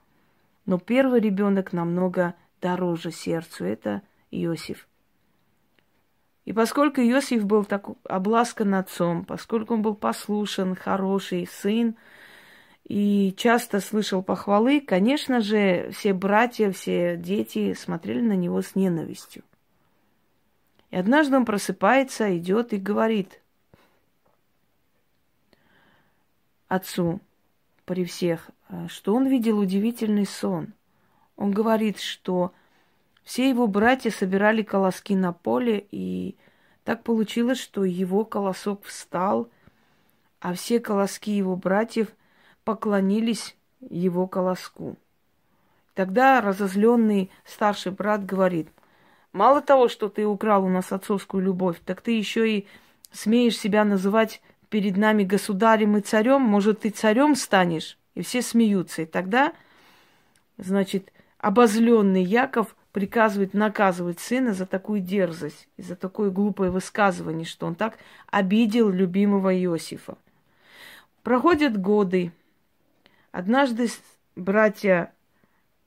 Но 0.70 0.78
первый 0.78 1.20
ребенок 1.20 1.72
намного 1.72 2.36
дороже 2.60 3.10
сердцу. 3.10 3.64
Это 3.64 4.02
Иосиф. 4.30 4.86
И 6.44 6.52
поскольку 6.52 7.00
Иосиф 7.00 7.44
был 7.44 7.64
так 7.64 7.88
обласкан 8.04 8.76
отцом, 8.76 9.24
поскольку 9.24 9.74
он 9.74 9.82
был 9.82 9.96
послушен, 9.96 10.76
хороший 10.76 11.48
сын, 11.48 11.96
и 12.84 13.34
часто 13.36 13.80
слышал 13.80 14.22
похвалы, 14.22 14.80
конечно 14.80 15.40
же, 15.40 15.90
все 15.90 16.12
братья, 16.12 16.70
все 16.70 17.16
дети 17.16 17.74
смотрели 17.74 18.20
на 18.20 18.36
него 18.36 18.62
с 18.62 18.76
ненавистью. 18.76 19.42
И 20.92 20.96
однажды 20.96 21.36
он 21.36 21.46
просыпается, 21.46 22.38
идет 22.38 22.72
и 22.72 22.76
говорит 22.76 23.42
отцу 26.68 27.18
при 27.86 28.04
всех, 28.04 28.52
что 28.88 29.14
он 29.14 29.26
видел 29.26 29.58
удивительный 29.58 30.26
сон. 30.26 30.74
Он 31.36 31.50
говорит, 31.50 31.98
что 31.98 32.52
все 33.24 33.48
его 33.48 33.66
братья 33.66 34.10
собирали 34.10 34.62
колоски 34.62 35.14
на 35.14 35.32
поле, 35.32 35.86
и 35.90 36.36
так 36.84 37.02
получилось, 37.02 37.58
что 37.58 37.84
его 37.84 38.24
колосок 38.24 38.84
встал, 38.84 39.48
а 40.40 40.54
все 40.54 40.80
колоски 40.80 41.30
его 41.30 41.56
братьев 41.56 42.08
поклонились 42.64 43.56
его 43.80 44.26
колоску. 44.26 44.96
Тогда 45.94 46.40
разозленный 46.40 47.30
старший 47.44 47.92
брат 47.92 48.24
говорит, 48.24 48.68
мало 49.32 49.60
того, 49.60 49.88
что 49.88 50.08
ты 50.08 50.26
украл 50.26 50.64
у 50.64 50.68
нас 50.68 50.92
отцовскую 50.92 51.42
любовь, 51.42 51.80
так 51.84 52.00
ты 52.00 52.12
еще 52.12 52.50
и 52.50 52.66
смеешь 53.12 53.58
себя 53.58 53.84
называть 53.84 54.40
перед 54.68 54.96
нами 54.96 55.24
государем 55.24 55.96
и 55.96 56.00
царем, 56.00 56.42
может, 56.42 56.80
ты 56.80 56.90
царем 56.90 57.34
станешь? 57.34 57.98
И 58.14 58.22
все 58.22 58.42
смеются. 58.42 59.02
И 59.02 59.06
тогда, 59.06 59.52
значит, 60.58 61.12
обозленный 61.38 62.22
Яков 62.22 62.76
приказывает 62.92 63.54
наказывать 63.54 64.20
сына 64.20 64.52
за 64.52 64.66
такую 64.66 65.00
дерзость 65.00 65.68
и 65.76 65.82
за 65.82 65.96
такое 65.96 66.30
глупое 66.30 66.70
высказывание, 66.70 67.44
что 67.44 67.66
он 67.66 67.74
так 67.74 67.98
обидел 68.26 68.90
любимого 68.90 69.54
Иосифа. 69.56 70.18
Проходят 71.22 71.80
годы. 71.80 72.32
Однажды 73.30 73.88
братья 74.34 75.12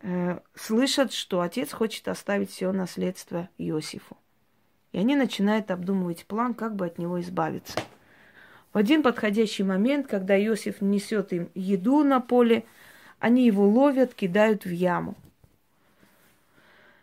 э, 0.01 0.39
слышат, 0.55 1.11
что 1.11 1.41
отец 1.41 1.73
хочет 1.73 2.07
оставить 2.07 2.51
все 2.51 2.71
наследство 2.71 3.49
Иосифу. 3.57 4.17
И 4.93 4.99
они 4.99 5.15
начинают 5.15 5.71
обдумывать 5.71 6.25
план, 6.25 6.53
как 6.53 6.75
бы 6.75 6.85
от 6.85 6.99
него 6.99 7.19
избавиться. 7.19 7.79
В 8.73 8.77
один 8.77 9.03
подходящий 9.03 9.63
момент, 9.63 10.07
когда 10.07 10.35
Иосиф 10.43 10.81
несет 10.81 11.31
им 11.31 11.49
еду 11.53 12.03
на 12.03 12.19
поле, 12.19 12.65
они 13.19 13.45
его 13.45 13.67
ловят, 13.69 14.15
кидают 14.15 14.65
в 14.65 14.71
яму. 14.71 15.15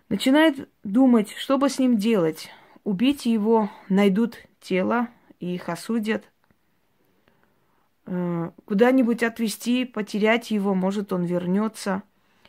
Начинает 0.08 0.68
думать, 0.82 1.30
что 1.30 1.58
бы 1.58 1.68
с 1.68 1.78
ним 1.78 1.96
делать. 1.96 2.50
Убить 2.82 3.24
его, 3.24 3.70
найдут 3.88 4.38
тело 4.60 5.08
и 5.38 5.54
их 5.54 5.68
осудят. 5.68 6.24
Э, 8.06 8.50
куда-нибудь 8.64 9.22
отвезти, 9.22 9.84
потерять 9.84 10.50
его, 10.50 10.74
может, 10.74 11.12
он 11.12 11.22
вернется. 11.22 12.02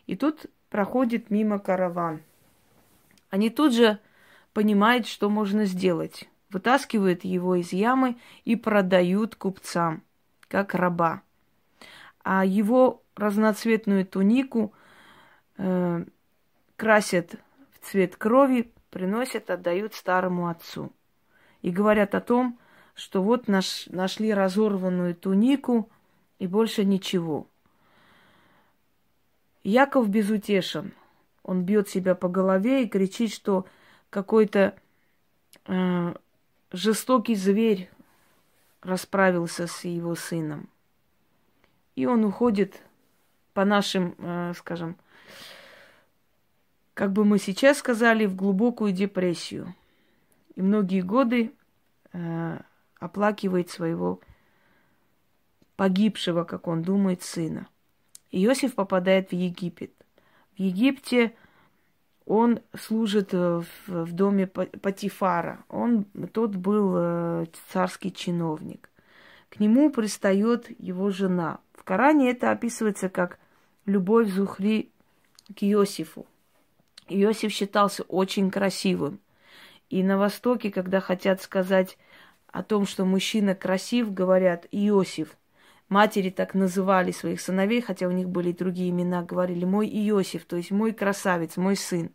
И 0.08 0.16
тут 0.16 0.48
проходит 0.72 1.30
мимо 1.30 1.60
караван. 1.60 2.22
Они 3.30 3.52
тут 3.52 3.74
же 3.74 4.00
понимают, 4.54 5.06
что 5.06 5.30
можно 5.30 5.66
сделать 5.66 6.28
вытаскивают 6.52 7.24
его 7.24 7.56
из 7.56 7.74
ямы 7.74 8.18
и 8.44 8.56
продают 8.56 9.36
купцам, 9.36 10.04
как 10.48 10.74
раба. 10.74 11.22
А 12.24 12.46
его 12.46 13.04
разноцветную 13.16 14.06
тунику 14.06 14.74
э, 15.58 16.06
красят 16.76 17.36
в 17.72 17.86
цвет 17.86 18.16
крови, 18.16 18.72
приносят, 18.90 19.50
отдают 19.50 19.94
старому 19.94 20.50
отцу. 20.50 20.92
И 21.62 21.72
говорят 21.72 22.16
о 22.16 22.22
том, 22.22 22.60
что 22.94 23.24
вот 23.24 23.48
наш, 23.48 23.88
нашли 23.88 24.34
разорванную 24.34 25.16
тунику 25.16 25.90
и 26.40 26.48
больше 26.48 26.86
ничего. 26.86 27.48
Яков 29.64 30.10
безутешен. 30.10 30.94
Он 31.44 31.64
бьет 31.64 31.90
себя 31.90 32.16
по 32.16 32.30
голове 32.30 32.84
и 32.84 32.90
кричит, 32.90 33.32
что 33.32 33.66
какой-то 34.10 34.76
э, 35.66 36.14
жестокий 36.72 37.36
зверь 37.36 37.90
расправился 38.82 39.68
с 39.68 39.84
его 39.84 40.16
сыном. 40.16 40.70
И 41.96 42.06
он 42.06 42.24
уходит 42.26 42.82
по 43.54 43.66
нашим, 43.66 44.16
э, 44.18 44.54
скажем, 44.58 44.98
как 46.94 47.12
бы 47.12 47.26
мы 47.26 47.38
сейчас 47.38 47.80
сказали, 47.80 48.26
в 48.26 48.36
глубокую 48.36 48.92
депрессию. 48.92 49.76
И 50.56 50.62
многие 50.62 51.02
годы 51.02 51.54
э, 52.14 52.60
оплакивает 53.00 53.70
своего 53.70 54.20
погибшего, 55.76 56.44
как 56.44 56.68
он 56.68 56.84
думает, 56.84 57.24
сына. 57.24 57.68
Иосиф 58.32 58.76
попадает 58.76 59.32
в 59.32 59.34
Египет. 59.34 59.94
В 60.56 60.60
Египте 60.60 61.36
он 62.26 62.60
служит 62.80 63.34
э, 63.34 63.62
в, 63.88 64.06
в 64.06 64.14
доме 64.14 64.48
Патифара. 64.48 65.64
Он, 65.70 66.06
тот 66.34 66.56
был 66.56 66.94
э, 66.96 67.46
царский 67.72 68.14
чиновник. 68.14 68.90
К 69.50 69.60
нему 69.60 69.90
пристает 69.92 70.68
его 70.80 71.10
жена. 71.10 71.60
В 71.74 71.84
Коране 71.84 72.32
это 72.32 72.52
описывается 72.52 73.10
как 73.10 73.40
любовь 73.86 74.30
Зухри 74.30 74.92
к 75.56 75.64
Иосифу. 75.64 76.26
Иосиф 77.10 77.52
считался 77.52 78.04
очень 78.04 78.52
красивым. 78.52 79.20
И 79.90 80.04
на 80.04 80.18
Востоке, 80.18 80.72
когда 80.72 81.02
хотят 81.02 81.42
сказать 81.42 81.98
о 82.48 82.64
том, 82.64 82.86
что 82.86 83.04
мужчина 83.04 83.56
красив, 83.56 84.14
говорят 84.14 84.68
Иосиф. 84.72 85.36
Матери 85.92 86.30
так 86.30 86.54
называли 86.54 87.12
своих 87.12 87.42
сыновей, 87.42 87.82
хотя 87.82 88.08
у 88.08 88.12
них 88.12 88.30
были 88.30 88.54
другие 88.54 88.92
имена, 88.92 89.24
говорили 89.24 89.66
мой 89.66 89.90
Иосиф, 89.90 90.46
то 90.46 90.56
есть 90.56 90.72
мой 90.72 90.94
красавец, 90.94 91.58
мой 91.58 91.76
сын. 91.76 92.12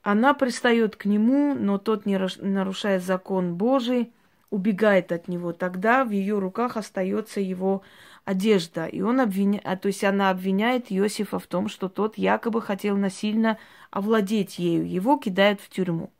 Она 0.00 0.32
пристает 0.32 0.96
к 0.96 1.04
нему, 1.04 1.54
но 1.54 1.76
тот, 1.76 2.06
не 2.06 2.18
нарушая 2.40 2.98
закон 2.98 3.56
Божий, 3.56 4.10
убегает 4.48 5.12
от 5.12 5.28
него. 5.28 5.52
Тогда 5.52 6.02
в 6.02 6.12
ее 6.12 6.38
руках 6.38 6.78
остается 6.78 7.40
его 7.40 7.82
одежда. 8.24 8.86
И 8.86 9.02
он 9.02 9.20
обвиняет, 9.20 9.66
а, 9.66 9.76
то 9.76 9.88
есть 9.88 10.02
она 10.02 10.30
обвиняет 10.30 10.86
Иосифа 10.90 11.38
в 11.40 11.46
том, 11.46 11.68
что 11.68 11.90
тот 11.90 12.16
якобы 12.16 12.62
хотел 12.62 12.96
насильно 12.96 13.58
овладеть 13.90 14.58
ею. 14.58 14.88
Его 14.88 15.18
кидают 15.18 15.60
в 15.60 15.68
тюрьму. 15.68 16.10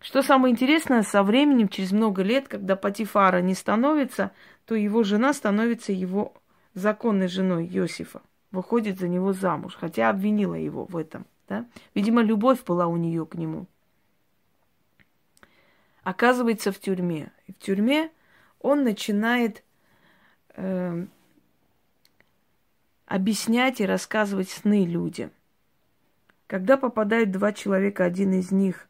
Что 0.00 0.22
самое 0.22 0.52
интересное, 0.52 1.02
со 1.02 1.22
временем, 1.22 1.68
через 1.68 1.92
много 1.92 2.22
лет, 2.22 2.48
когда 2.48 2.74
Патифара 2.74 3.42
не 3.42 3.54
становится, 3.54 4.32
то 4.64 4.74
его 4.74 5.02
жена 5.02 5.34
становится 5.34 5.92
его 5.92 6.32
законной 6.72 7.28
женой 7.28 7.66
Иосифа. 7.66 8.22
Выходит 8.50 8.98
за 8.98 9.08
него 9.08 9.34
замуж, 9.34 9.76
хотя 9.78 10.08
обвинила 10.08 10.54
его 10.54 10.86
в 10.86 10.96
этом. 10.96 11.26
Да? 11.48 11.66
Видимо, 11.94 12.22
любовь 12.22 12.64
была 12.64 12.86
у 12.86 12.96
нее 12.96 13.26
к 13.26 13.34
нему. 13.34 13.66
Оказывается 16.02 16.72
в 16.72 16.80
тюрьме. 16.80 17.30
И 17.46 17.52
в 17.52 17.58
тюрьме 17.58 18.10
он 18.58 18.84
начинает 18.84 19.62
э, 20.54 21.06
объяснять 23.04 23.80
и 23.80 23.86
рассказывать 23.86 24.48
сны 24.48 24.86
людям. 24.86 25.30
Когда 26.46 26.78
попадают 26.78 27.30
два 27.30 27.52
человека, 27.52 28.04
один 28.04 28.32
из 28.32 28.50
них 28.50 28.88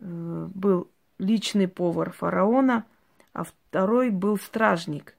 был 0.00 0.88
личный 1.18 1.68
повар 1.68 2.12
фараона, 2.12 2.84
а 3.32 3.44
второй 3.44 4.10
был 4.10 4.38
стражник. 4.38 5.14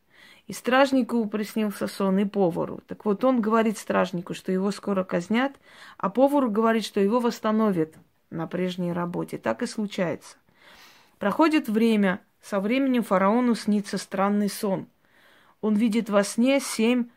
И 0.47 0.53
стражнику 0.53 1.25
приснился 1.27 1.87
сон, 1.87 2.19
и 2.19 2.25
повару. 2.25 2.81
Так 2.87 3.05
вот, 3.05 3.23
он 3.23 3.39
говорит 3.41 3.77
стражнику, 3.77 4.33
что 4.33 4.51
его 4.51 4.71
скоро 4.71 5.03
казнят, 5.03 5.53
а 5.97 6.09
повару 6.09 6.49
говорит, 6.49 6.83
что 6.83 6.99
его 6.99 7.19
восстановят 7.19 7.93
на 8.29 8.47
прежней 8.47 8.91
работе. 8.91 9.37
Так 9.37 9.61
и 9.61 9.67
случается. 9.67 10.35
Проходит 11.19 11.69
время, 11.69 12.19
со 12.41 12.59
временем 12.59 13.03
фараону 13.03 13.55
снится 13.55 13.97
странный 13.97 14.49
сон. 14.49 14.87
Он 15.61 15.75
видит 15.75 16.09
во 16.09 16.23
сне 16.23 16.59
семь 16.59 17.09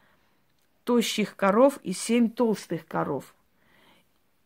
тощих 0.85 1.35
коров 1.35 1.79
и 1.83 1.93
семь 1.93 2.31
толстых 2.31 2.87
коров. 2.87 3.35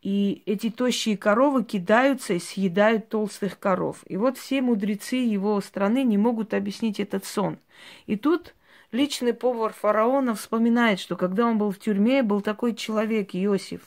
И 0.00 0.42
эти 0.46 0.70
тощие 0.70 1.16
коровы 1.16 1.64
кидаются 1.64 2.34
и 2.34 2.38
съедают 2.38 3.08
толстых 3.08 3.58
коров. 3.58 4.04
И 4.06 4.16
вот 4.16 4.38
все 4.38 4.62
мудрецы 4.62 5.16
его 5.16 5.60
страны 5.60 6.04
не 6.04 6.16
могут 6.16 6.54
объяснить 6.54 7.00
этот 7.00 7.24
сон. 7.24 7.58
И 8.06 8.16
тут 8.16 8.54
личный 8.92 9.34
повар 9.34 9.72
фараона 9.72 10.34
вспоминает, 10.34 11.00
что 11.00 11.16
когда 11.16 11.46
он 11.46 11.58
был 11.58 11.72
в 11.72 11.78
тюрьме, 11.78 12.22
был 12.22 12.40
такой 12.40 12.74
человек, 12.74 13.34
Иосиф, 13.34 13.82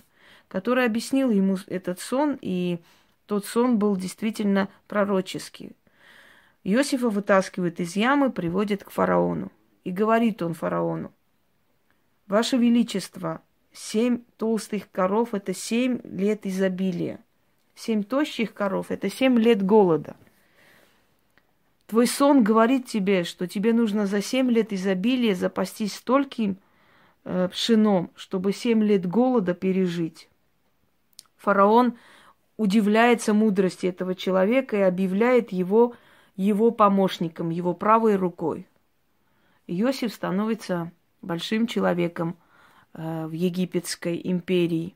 который 0.50 0.86
объяснил 0.86 1.30
ему 1.30 1.58
этот 1.67 2.00
сон, 2.02 2.38
и 2.41 2.80
тот 3.26 3.45
сон 3.45 3.80
был 3.80 3.95
действительно 3.95 4.67
пророческий. 4.88 5.71
Иосифа 6.63 7.10
вытаскивают 7.10 7.80
из 7.80 7.95
ямы, 7.95 8.32
приводят 8.32 8.84
к 8.84 8.91
фараону. 8.91 9.52
И 9.84 9.91
говорит 9.91 10.43
он 10.43 10.54
фараону, 10.54 11.12
«Ваше 12.28 12.58
Величество, 12.58 13.41
Семь 13.73 14.23
толстых 14.38 14.91
коров– 14.91 15.29
это 15.34 15.53
семь 15.53 15.99
лет 16.03 16.45
изобилия. 16.45 17.19
Семь 17.73 18.03
тощих 18.03 18.53
коров– 18.53 18.88
это 18.89 19.10
семь 19.10 19.39
лет 19.39 19.63
голода. 19.65 20.17
Твой 21.88 22.07
сон 22.07 22.43
говорит 22.43 22.86
тебе, 22.86 23.23
что 23.23 23.47
тебе 23.47 23.73
нужно 23.73 24.07
за 24.07 24.21
семь 24.21 24.51
лет 24.51 24.73
изобилия 24.73 25.36
запастись 25.36 25.95
стольким 25.95 26.57
э, 27.23 27.47
пшеном, 27.49 28.12
чтобы 28.15 28.51
семь 28.51 28.84
лет 28.84 29.05
голода 29.05 29.53
пережить. 29.53 30.29
Фараон 31.38 31.97
удивляется 32.57 33.34
мудрости 33.34 33.88
этого 33.88 34.15
человека 34.15 34.77
и 34.77 34.81
объявляет 34.81 35.51
его 35.51 35.95
его 36.36 36.71
помощником, 36.71 37.49
его 37.49 37.73
правой 37.73 38.15
рукой. 38.15 38.67
Иосиф 39.67 40.13
становится 40.13 40.91
большим 41.21 41.67
человеком– 41.67 42.36
в 42.93 43.32
египетской 43.32 44.19
империи. 44.23 44.95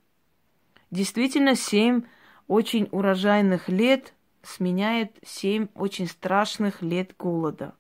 Действительно, 0.92 1.56
семь 1.56 2.04
очень 2.48 2.88
урожайных 2.92 3.70
лет 3.70 4.14
сменяет 4.44 5.12
семь 5.26 5.68
очень 5.76 6.08
страшных 6.08 6.82
лет 6.82 7.16
голода. 7.18 7.74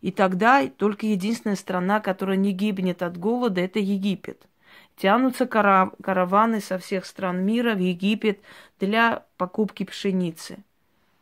И 0.00 0.10
тогда 0.10 0.66
только 0.66 1.06
единственная 1.06 1.56
страна, 1.56 2.00
которая 2.00 2.36
не 2.36 2.52
гибнет 2.52 3.02
от 3.02 3.16
голода, 3.16 3.60
это 3.60 3.78
Египет. 3.78 4.46
Тянутся 4.96 5.46
караваны 5.46 6.60
со 6.60 6.78
всех 6.78 7.06
стран 7.06 7.44
мира 7.44 7.74
в 7.74 7.78
Египет 7.78 8.40
для 8.78 9.24
покупки 9.36 9.84
пшеницы. 9.84 10.58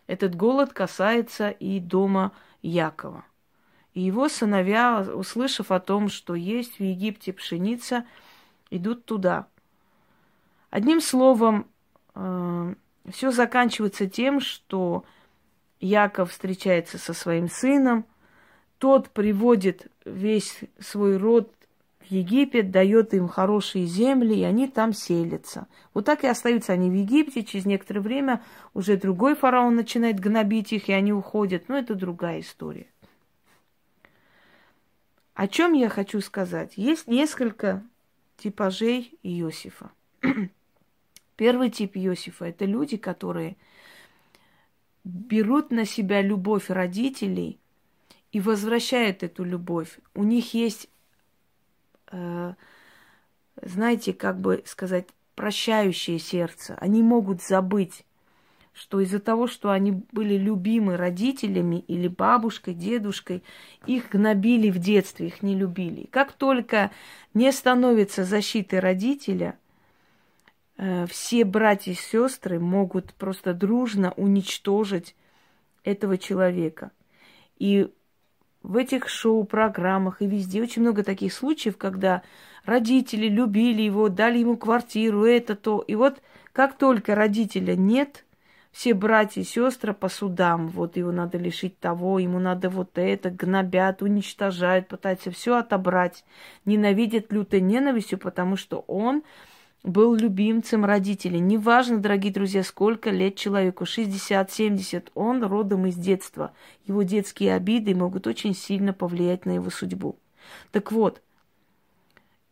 Этот 0.07 0.35
голод 0.35 0.73
касается 0.73 1.51
и 1.51 1.79
дома 1.79 2.33
Якова. 2.63 3.25
И 3.95 4.01
его 4.01 4.29
сыновья, 4.29 5.07
услышав 5.15 5.71
о 5.71 5.81
том, 5.81 6.09
что 6.09 6.35
есть 6.35 6.79
в 6.79 6.83
Египте 6.83 7.33
пшеница, 7.33 8.05
идут 8.71 9.05
туда. 9.05 9.47
Одним 10.71 11.01
словом, 11.01 11.67
э, 12.15 12.75
все 13.11 13.31
заканчивается 13.31 14.09
тем, 14.09 14.41
что 14.41 15.05
Яков 15.81 16.33
встречается 16.33 16.99
со 16.99 17.13
своим 17.13 17.49
сыном, 17.49 18.05
тот 18.79 19.11
приводит 19.11 19.87
весь 20.05 20.61
свой 20.79 21.17
род 21.17 21.53
в 22.01 22.11
Египет, 22.11 22.71
дает 22.71 23.13
им 23.13 23.29
хорошие 23.29 23.87
земли, 23.87 24.35
и 24.35 24.45
они 24.45 24.69
там 24.69 24.93
селятся. 24.93 25.67
Вот 25.95 26.05
так 26.05 26.25
и 26.25 26.29
остаются 26.29 26.73
они 26.73 26.91
в 26.91 26.95
Египте. 26.95 27.45
Через 27.45 27.67
некоторое 27.67 28.01
время 28.01 28.43
уже 28.75 28.97
другой 28.97 29.35
фараон 29.35 29.75
начинает 29.75 30.21
гнобить 30.21 30.73
их, 30.73 30.89
и 30.89 30.93
они 30.93 31.13
уходят. 31.13 31.69
Но 31.69 31.77
это 31.77 31.95
другая 31.95 32.41
история. 32.41 32.87
О 35.35 35.47
чем 35.49 35.73
я 35.73 35.89
хочу 35.89 36.21
сказать? 36.21 36.73
Есть 36.77 37.09
несколько 37.09 37.83
типажей 38.39 39.19
Иосифа. 39.23 39.91
Первый 41.37 41.71
тип 41.71 41.97
Иосифа– 41.97 42.45
это 42.47 42.65
люди, 42.65 42.97
которые 42.97 43.57
берут 45.05 45.71
на 45.71 45.85
себя 45.85 46.23
любовь 46.23 46.71
родителей 46.71 47.61
и 48.33 48.41
возвращают 48.41 49.23
эту 49.23 49.45
любовь. 49.45 49.99
У 50.15 50.25
них 50.25 50.55
есть, 50.55 50.89
э, 52.11 52.55
знаете, 53.63 54.13
как 54.13 54.41
бы 54.41 54.63
сказать, 54.67 55.07
прощающее 55.35 56.19
сердце. 56.19 56.75
Они 56.81 57.03
могут 57.03 57.43
забыть, 57.43 58.05
что 58.79 59.01
из-за 59.01 59.19
того, 59.19 59.47
что 59.47 59.71
они 59.71 59.93
были 60.13 60.37
любимы 60.37 60.97
родителями 60.97 61.85
или 61.89 62.09
бабушкой, 62.09 62.75
дедушкой, 62.75 63.43
их 63.87 64.11
гнобили 64.11 64.71
в 64.71 64.79
детстве, 64.79 65.27
их 65.27 65.43
не 65.43 65.57
любили. 65.57 66.07
Как 66.11 66.33
только 66.33 66.91
не 67.35 67.51
становится 67.53 68.25
защиты 68.25 68.81
родителя– 68.81 69.59
Э, 70.79 71.07
все 71.07 71.45
братья 71.45 71.93
и 71.93 71.95
сестры 71.95 72.59
могут 72.59 73.13
просто 73.15 73.53
дружно 73.53 74.13
уничтожить 74.17 75.17
этого 75.83 76.17
человека. 76.17 76.93
И 77.59 77.89
в 78.63 78.77
этих 78.77 79.09
шоу-программах 79.09 80.23
и 80.23 80.27
везде 80.27 80.63
очень 80.63 80.83
много 80.83 81.03
таких 81.03 81.33
случаев, 81.33 81.77
когда 81.77 82.23
родители 82.65 83.29
любили 83.29 83.83
его, 83.83 84.09
дали 84.09 84.39
ему 84.39 84.57
квартиру, 84.57 85.25
это 85.25 85.57
то. 85.57 85.81
И 85.81 85.97
вот 85.97 86.23
как 86.53 86.79
только 86.79 87.15
родителя 87.15 87.75
нет, 87.75 88.25
все 88.79 88.95
братья 88.95 89.41
и 89.41 89.45
сестры 89.45 89.93
по 89.93 90.09
судам, 90.09 90.69
вот 90.69 90.97
его 90.97 91.11
надо 91.11 91.37
лишить 91.37 91.81
того, 91.81 92.21
ему 92.21 92.39
надо 92.39 92.71
вот 92.71 92.97
это, 92.97 93.29
гнобят, 93.29 94.03
уничтожают, 94.03 94.87
пытаются 94.87 95.33
все 95.33 95.57
отобрать, 95.57 96.25
ненавидят 96.65 97.33
лютой 97.33 97.61
ненавистью, 97.61 98.21
потому 98.21 98.55
что 98.55 98.85
он 98.87 99.25
был 99.83 100.15
любимцем 100.15 100.85
родителей. 100.85 101.41
Неважно, 101.41 101.99
дорогие 101.99 102.33
друзья, 102.33 102.63
сколько 102.63 103.11
лет 103.11 103.35
человеку, 103.35 103.85
60, 103.85 104.53
70, 104.53 105.11
он 105.17 105.43
родом 105.43 105.87
из 105.87 105.97
детства. 105.97 106.53
Его 106.87 107.03
детские 107.03 107.55
обиды 107.55 107.97
могут 107.97 108.29
очень 108.29 108.55
сильно 108.55 108.93
повлиять 108.93 109.45
на 109.45 109.57
его 109.57 109.71
судьбу. 109.71 110.21
Так 110.71 110.93
вот, 110.93 111.21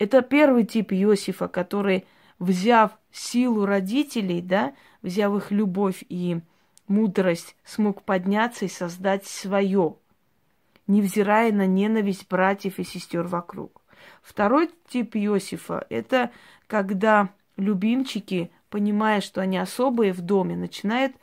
это 0.00 0.22
первый 0.22 0.64
тип 0.64 0.92
Иосифа, 0.92 1.46
который, 1.46 2.04
взяв 2.38 2.98
силу 3.10 3.66
родителей, 3.66 4.40
да, 4.40 4.74
взяв 5.02 5.34
их 5.36 5.50
любовь 5.50 6.04
и 6.08 6.40
мудрость, 6.88 7.56
смог 7.64 8.02
подняться 8.02 8.64
и 8.64 8.68
создать 8.68 9.26
свое, 9.26 9.96
невзирая 10.86 11.52
на 11.52 11.66
ненависть 11.66 12.28
братьев 12.28 12.78
и 12.78 12.84
сестер 12.84 13.26
вокруг. 13.26 13.82
Второй 14.22 14.70
тип 14.88 15.16
Иосифа– 15.16 15.86
это 15.90 16.30
когда 16.66 17.30
любимчики, 17.56 18.50
понимая, 18.70 19.20
что 19.20 19.40
они 19.40 19.58
особые 19.58 20.12
в 20.12 20.20
доме, 20.20 20.56
начинают 20.56 21.14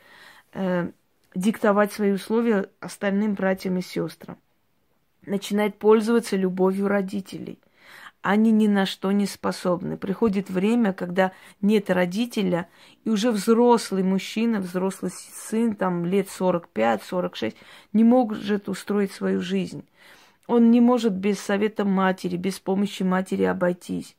э, 0.52 0.90
диктовать 1.34 1.92
свои 1.92 2.12
условия 2.12 2.70
остальным 2.80 3.34
братьям 3.34 3.78
и 3.78 3.82
сестрам. 3.82 4.38
Начинает 5.26 5.78
пользоваться 5.78 6.36
любовью 6.36 6.88
родителей. 6.88 7.58
Они 8.24 8.52
ни 8.52 8.68
на 8.68 8.86
что 8.86 9.12
не 9.12 9.26
способны. 9.26 9.98
Приходит 9.98 10.48
время, 10.48 10.94
когда 10.94 11.32
нет 11.60 11.90
родителя, 11.90 12.68
и 13.04 13.10
уже 13.10 13.30
взрослый 13.30 14.02
мужчина, 14.02 14.60
взрослый 14.60 15.12
сын, 15.12 15.76
там 15.76 16.06
лет 16.06 16.28
45-46, 16.28 17.54
не 17.92 18.02
может 18.02 18.70
устроить 18.70 19.12
свою 19.12 19.42
жизнь. 19.42 19.84
Он 20.46 20.70
не 20.70 20.80
может 20.80 21.12
без 21.12 21.38
совета 21.38 21.84
матери, 21.84 22.38
без 22.38 22.58
помощи 22.58 23.02
матери 23.02 23.42
обойтись 23.42 24.16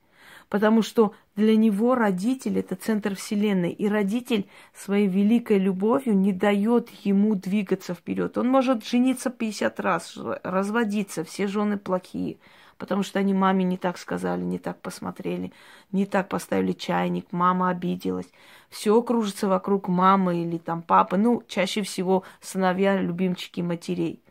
потому 0.49 0.81
что 0.81 1.13
для 1.35 1.55
него 1.55 1.95
родитель– 1.95 2.59
это 2.59 2.75
центр 2.75 3.15
Вселенной, 3.15 3.71
и 3.71 3.87
родитель 3.87 4.47
своей 4.73 5.07
великой 5.07 5.57
любовью 5.57 6.15
не 6.15 6.31
дает 6.31 6.89
ему 7.03 7.35
двигаться 7.35 7.93
вперед. 7.93 8.37
Он 8.37 8.47
может 8.47 8.85
жениться 8.85 9.29
50 9.29 9.79
раз, 9.79 10.17
разводиться, 10.43 11.23
все 11.23 11.47
жены 11.47 11.77
плохие, 11.77 12.37
потому 12.77 13.03
что 13.03 13.19
они 13.19 13.33
маме 13.33 13.63
не 13.63 13.77
так 13.77 13.97
сказали, 13.97 14.41
не 14.41 14.59
так 14.59 14.81
посмотрели, 14.81 15.51
не 15.91 16.05
так 16.05 16.29
поставили 16.29 16.73
чайник, 16.73 17.31
мама 17.31 17.69
обиделась. 17.69 18.29
Все 18.69 19.01
кружится 19.01 19.47
вокруг 19.47 19.87
мамы 19.87 20.43
или 20.43 20.57
там 20.57 20.81
папы, 20.81 21.17
ну, 21.17 21.43
чаще 21.47 21.81
всего 21.81 22.23
сыновья, 22.41 22.99
любимчики 23.01 23.61
матерей 23.61 24.21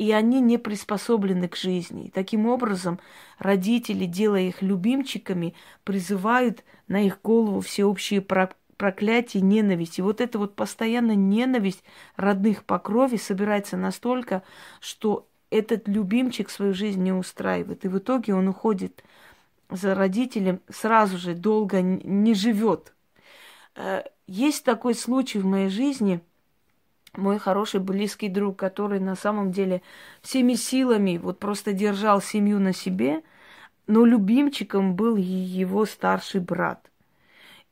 и 0.00 0.12
они 0.12 0.40
не 0.40 0.56
приспособлены 0.56 1.46
к 1.46 1.56
жизни. 1.56 2.10
таким 2.12 2.46
образом, 2.46 2.98
родители, 3.38 4.06
делая 4.06 4.44
их 4.44 4.62
любимчиками, 4.62 5.52
призывают 5.84 6.64
на 6.88 7.04
их 7.04 7.20
голову 7.22 7.60
всеобщие 7.60 8.22
проклятие, 8.22 9.42
ненависть. 9.42 9.98
И 9.98 10.02
вот 10.02 10.22
эта 10.22 10.38
вот 10.38 10.56
постоянная 10.56 11.16
ненависть 11.16 11.84
родных 12.16 12.64
по 12.64 12.78
крови 12.78 13.16
собирается 13.16 13.76
настолько, 13.76 14.42
что 14.80 15.28
этот 15.50 15.88
любимчик 15.88 16.50
свою 16.50 16.74
жизнь 16.74 17.02
не 17.02 17.12
устраивает. 17.12 17.84
И 17.84 17.88
в 17.88 17.98
итоге 17.98 18.34
он 18.34 18.48
уходит 18.48 19.04
за 19.68 19.94
родителем, 19.94 20.60
сразу 20.68 21.18
же 21.18 21.34
долго 21.34 21.80
не 21.82 22.34
живет. 22.34 22.94
Э, 23.76 24.02
есть 24.26 24.64
такой 24.64 24.94
случай 24.94 25.38
в 25.38 25.46
моей 25.46 25.68
жизни– 25.68 26.20
мой 27.16 27.38
хороший 27.38 27.80
близкий 27.80 28.28
друг, 28.28 28.56
который 28.56 29.00
на 29.00 29.16
самом 29.16 29.50
деле 29.50 29.82
всеми 30.22 30.54
силами 30.54 31.18
вот 31.18 31.38
просто 31.38 31.72
держал 31.72 32.20
семью 32.20 32.60
на 32.60 32.72
себе, 32.72 33.22
но 33.86 34.04
любимчиком 34.04 34.94
был 34.94 35.16
его 35.16 35.86
старший 35.86 36.40
брат. 36.40 36.90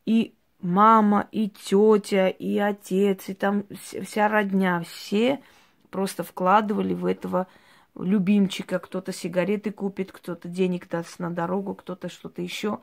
И 0.07 0.35
мама, 0.61 1.29
и 1.31 1.51
тетя, 1.51 2.29
и 2.29 2.59
отец, 2.59 3.29
и 3.29 3.35
там 3.35 3.65
вся 3.81 4.29
родня, 4.29 4.83
все 4.89 5.41
просто 5.91 6.25
вкладывали 6.25 6.95
в 6.95 7.07
этого 7.07 7.47
любимчика. 7.99 8.79
Кто-то 8.79 9.13
сигареты 9.13 9.71
купит, 9.71 10.13
кто-то 10.13 10.49
денег 10.49 10.89
даст 10.89 11.19
на 11.19 11.31
дорогу, 11.31 11.75
кто-то 11.75 12.09
что-то 12.09 12.43
еще. 12.43 12.81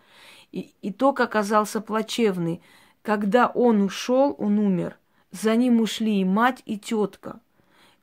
И 0.52 0.74
итог 0.82 1.20
оказался 1.20 1.82
плачевный. 1.82 2.62
Когда 3.02 3.48
он 3.48 3.82
ушел, 3.82 4.36
он 4.38 4.60
умер– 4.60 4.98
за 5.42 5.56
ним 5.56 5.82
ушли 5.82 6.22
и 6.22 6.26
мать, 6.26 6.62
и 6.66 6.78
тетка. 6.78 7.40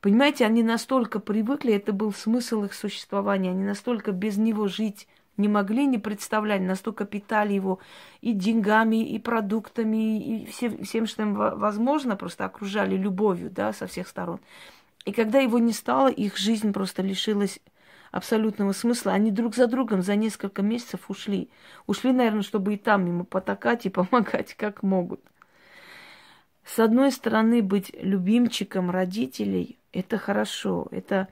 Понимаете, 0.01 0.45
они 0.45 0.63
настолько 0.63 1.19
привыкли, 1.19 1.73
это 1.73 1.93
был 1.93 2.13
смысл 2.13 2.65
их 2.65 2.73
существования, 2.73 3.51
они 3.51 3.63
настолько 3.63 4.11
без 4.11 4.37
него 4.37 4.67
жить 4.67 5.07
не 5.35 5.47
могли, 5.47 5.87
не 5.87 5.97
представляли, 5.97 6.61
настолько 6.61 7.05
питали 7.05 7.53
его 7.53 7.79
и 8.21 8.33
деньгами, 8.33 9.03
и 9.03 9.17
продуктами, 9.17 10.43
и 10.43 10.45
всем, 10.45 10.83
всем 10.83 11.07
что 11.07 11.23
им 11.23 11.33
возможно, 11.33 12.15
просто 12.15 12.45
окружали 12.45 12.95
любовью, 12.95 13.49
да, 13.49 13.73
со 13.73 13.87
всех 13.87 14.07
сторон. 14.07 14.39
И 15.05 15.11
когда 15.11 15.39
его 15.39 15.59
не 15.59 15.73
стало, 15.73 16.09
их 16.09 16.37
жизнь 16.37 16.71
просто 16.71 17.01
лишилась 17.01 17.59
абсолютного 18.11 18.71
смысла. 18.71 19.11
Они 19.11 19.31
друг 19.31 19.55
за 19.55 19.67
другом 19.67 20.01
за 20.01 20.15
несколько 20.15 20.61
месяцев 20.61 21.09
ушли. 21.09 21.49
Ушли, 21.87 22.13
наверное, 22.13 22.43
чтобы 22.43 22.75
и 22.75 22.77
там 22.77 23.05
ему 23.05 23.25
потакать 23.25 23.85
и 23.85 23.89
помогать, 23.89 24.53
как 24.53 24.83
могут. 24.83 25.19
С 26.63 26.79
одной 26.79 27.11
стороны, 27.11 27.61
быть 27.61 27.91
любимчиком 27.99 28.89
родителей– 28.89 29.77
это 29.91 30.17
хорошо, 30.17 30.87
это 30.91 31.27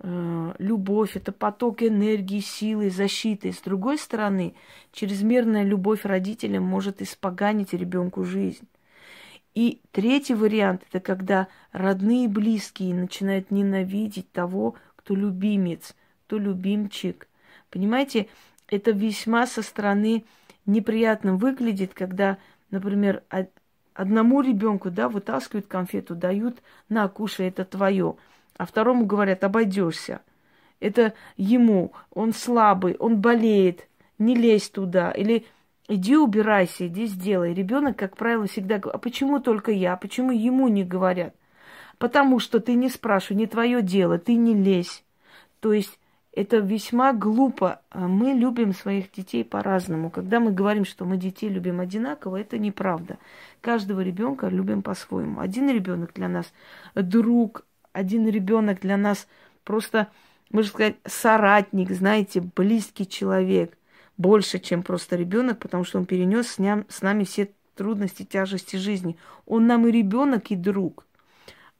э, 0.00 0.54
любовь, 0.58 1.16
это 1.16 1.30
поток 1.30 1.82
энергии, 1.84 2.40
силы, 2.40 2.90
защиты. 2.90 3.52
С 3.52 3.60
другой 3.60 3.96
стороны, 3.96 4.54
чрезмерная 4.92 5.62
любовь 5.62 6.04
родителям 6.04 6.64
может 6.64 7.00
испоганить 7.00 7.72
ребенку 7.72 8.24
жизнь. 8.24 8.66
И 9.54 9.80
третий 9.92 10.34
вариант– 10.34 10.82
это 10.90 11.00
когда 11.00 11.48
родные 11.70 12.24
и 12.24 12.28
близкие 12.28 12.94
начинают 12.94 13.50
ненавидеть 13.50 14.30
того, 14.32 14.74
кто 14.96 15.14
любимец, 15.14 15.94
кто 16.26 16.38
любимчик. 16.38 17.28
Понимаете, 17.70 18.28
это 18.68 18.90
весьма 18.90 19.46
со 19.46 19.62
стороны 19.62 20.24
неприятно 20.66 21.36
выглядит, 21.36 21.94
когда, 21.94 22.38
например, 22.70 23.22
одному 23.94 24.40
ребенку, 24.40 24.90
да, 24.90 25.08
вытаскивают 25.08 25.66
конфету, 25.66 26.16
дают, 26.16 26.58
на, 26.88 27.08
кушай, 27.08 27.48
это 27.48 27.64
твое. 27.64 28.16
А 28.56 28.66
второму 28.66 29.06
говорят, 29.06 29.44
обойдешься. 29.44 30.20
Это 30.80 31.14
ему, 31.36 31.92
он 32.10 32.32
слабый, 32.32 32.96
он 32.98 33.20
болеет, 33.20 33.88
не 34.18 34.34
лезь 34.34 34.68
туда. 34.68 35.12
Или 35.12 35.46
иди 35.88 36.16
убирайся, 36.16 36.86
иди 36.86 37.06
сделай. 37.06 37.54
Ребенок, 37.54 37.96
как 37.96 38.16
правило, 38.16 38.46
всегда 38.46 38.78
говорит, 38.78 38.94
а 38.94 38.98
почему 38.98 39.40
только 39.40 39.70
я, 39.72 39.96
почему 39.96 40.30
ему 40.30 40.68
не 40.68 40.84
говорят? 40.84 41.34
потому 41.98 42.38
что 42.38 42.60
ты 42.60 42.74
не 42.74 42.88
спрашивай, 42.88 43.38
не 43.38 43.46
твое 43.46 43.82
дело, 43.82 44.18
ты 44.18 44.34
не 44.34 44.54
лезь. 44.54 45.04
То 45.60 45.72
есть 45.72 45.98
это 46.32 46.58
весьма 46.58 47.12
глупо. 47.12 47.80
А 47.90 48.08
мы 48.08 48.32
любим 48.32 48.74
своих 48.74 49.10
детей 49.12 49.44
по-разному. 49.44 50.10
Когда 50.10 50.40
мы 50.40 50.52
говорим, 50.52 50.84
что 50.84 51.04
мы 51.04 51.16
детей 51.16 51.48
любим 51.48 51.80
одинаково, 51.80 52.40
это 52.40 52.58
неправда. 52.58 53.18
Каждого 53.60 54.00
ребенка 54.00 54.48
любим 54.48 54.82
по-своему. 54.82 55.40
Один 55.40 55.70
ребенок 55.70 56.12
для 56.14 56.28
нас 56.28 56.52
друг, 56.94 57.64
один 57.92 58.28
ребенок 58.28 58.80
для 58.80 58.96
нас 58.96 59.28
просто, 59.62 60.08
можно 60.50 60.70
сказать, 60.70 60.96
соратник, 61.06 61.90
знаете, 61.90 62.40
близкий 62.40 63.08
человек. 63.08 63.78
Больше, 64.16 64.58
чем 64.58 64.82
просто 64.82 65.16
ребенок, 65.16 65.58
потому 65.58 65.84
что 65.84 65.98
он 65.98 66.06
перенес 66.06 66.48
с, 66.52 66.58
ням, 66.58 66.84
с 66.88 67.02
нами 67.02 67.24
все 67.24 67.50
трудности, 67.74 68.22
тяжести 68.22 68.76
жизни. 68.76 69.16
Он 69.46 69.66
нам 69.66 69.86
и 69.86 69.92
ребенок, 69.92 70.50
и 70.50 70.56
друг. 70.56 71.06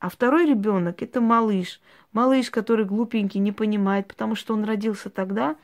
А 0.00 0.08
второй 0.08 0.46
ребенок 0.46 1.02
это 1.02 1.20
малыш. 1.20 1.80
Малыш, 2.12 2.50
который 2.50 2.84
глупенький, 2.84 3.40
не 3.40 3.52
понимает, 3.52 4.08
потому 4.08 4.34
что 4.34 4.54
он 4.54 4.64
родился 4.64 5.10
тогда, 5.10 5.56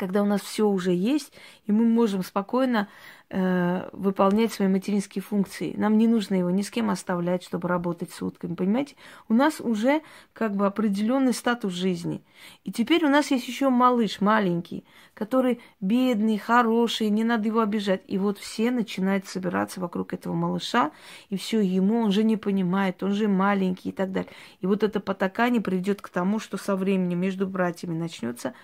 когда 0.00 0.22
у 0.22 0.24
нас 0.24 0.40
все 0.40 0.66
уже 0.66 0.92
есть, 0.92 1.30
и 1.66 1.72
мы 1.72 1.84
можем 1.84 2.24
спокойно 2.24 2.88
э, 3.28 3.86
выполнять 3.92 4.50
свои 4.50 4.66
материнские 4.66 5.20
функции. 5.20 5.74
Нам 5.76 5.98
не 5.98 6.08
нужно 6.08 6.36
его 6.36 6.48
ни 6.48 6.62
с 6.62 6.70
кем 6.70 6.88
оставлять, 6.88 7.44
чтобы 7.44 7.68
работать 7.68 8.10
сутками, 8.10 8.54
понимаете? 8.54 8.96
У 9.28 9.34
нас 9.34 9.60
уже 9.60 10.00
как 10.32 10.56
бы 10.56 10.64
определенный 10.64 11.34
статус 11.34 11.74
жизни. 11.74 12.22
И 12.64 12.72
теперь 12.72 13.04
у 13.04 13.10
нас 13.10 13.30
есть 13.30 13.46
еще 13.46 13.68
малыш 13.68 14.22
маленький, 14.22 14.84
который 15.12 15.60
бедный, 15.82 16.38
хороший, 16.38 17.10
не 17.10 17.22
надо 17.22 17.48
его 17.48 17.60
обижать. 17.60 18.00
И 18.06 18.16
вот 18.16 18.38
все 18.38 18.70
начинают 18.70 19.26
собираться 19.26 19.80
вокруг 19.80 20.14
этого 20.14 20.32
малыша, 20.32 20.92
и 21.28 21.36
все 21.36 21.60
ему, 21.60 22.00
он 22.00 22.10
же 22.10 22.24
не 22.24 22.38
понимает, 22.38 23.02
он 23.02 23.12
же 23.12 23.28
маленький 23.28 23.90
и 23.90 23.92
так 23.92 24.12
далее. 24.12 24.32
И 24.62 24.66
вот 24.66 24.82
это 24.82 24.98
потакание 24.98 25.60
приведет 25.60 26.00
к 26.00 26.08
тому, 26.08 26.38
что 26.38 26.56
со 26.56 26.74
временем 26.74 27.20
между 27.20 27.46
братьями 27.46 27.98
начнется 27.98 28.54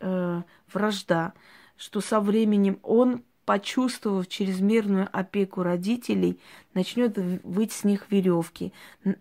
э, 0.00 0.42
вражда, 0.72 1.32
что 1.76 2.00
со 2.00 2.20
временем 2.20 2.78
он, 2.82 3.22
почувствовав 3.44 4.28
чрезмерную 4.28 5.08
опеку 5.12 5.62
родителей, 5.62 6.38
начнет 6.74 7.16
выть 7.16 7.72
с 7.72 7.84
них 7.84 8.10
веревки. 8.10 8.72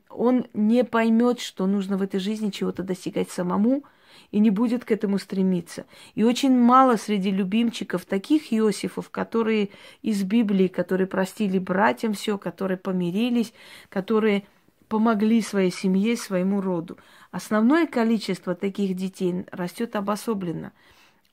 Он 0.10 0.46
не 0.54 0.84
поймет, 0.84 1.40
что 1.40 1.66
нужно 1.66 1.98
в 1.98 2.02
этой 2.02 2.20
жизни 2.20 2.50
чего-то 2.50 2.84
достигать 2.84 3.30
самому, 3.30 3.84
и 4.32 4.40
не 4.40 4.50
будет 4.50 4.84
к 4.84 4.92
этому 4.92 5.20
стремиться. 5.20 5.86
И 6.16 6.24
очень 6.24 6.58
мало 6.58 6.98
среди 6.98 7.32
любимчиков 7.32 8.06
таких 8.06 8.52
Иосифов, 8.52 9.10
которые 9.10 9.70
из 10.02 10.24
Библии, 10.24 10.68
которые 10.68 11.08
простили 11.08 11.60
братьям 11.60 12.14
все, 12.14 12.38
которые 12.38 12.78
помирились, 12.78 13.54
которые 13.90 14.44
помогли 14.88 15.42
своей 15.42 15.72
семье, 15.72 16.16
своему 16.16 16.62
роду. 16.62 16.98
Основное 17.32 17.88
количество 17.88 18.56
таких 18.56 18.96
детей 18.96 19.46
растет 19.52 19.96
обособленно. 19.96 20.74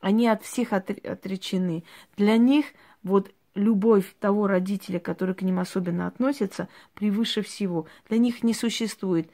Они 0.01 0.29
от 0.29 0.43
всех 0.43 0.73
отречены. 0.73 1.85
Для 2.17 2.37
них 2.37 2.67
вот 3.03 3.33
любовь 3.55 4.14
того 4.21 4.47
родителя, 4.47 4.99
который 4.99 5.35
к 5.35 5.43
ним 5.43 5.61
особенно 5.61 6.07
относится, 6.07 6.69
превыше 6.95 7.43
всего. 7.43 7.87
Для 8.09 8.19
них 8.19 8.43
не 8.43 8.53
существует 8.53 9.31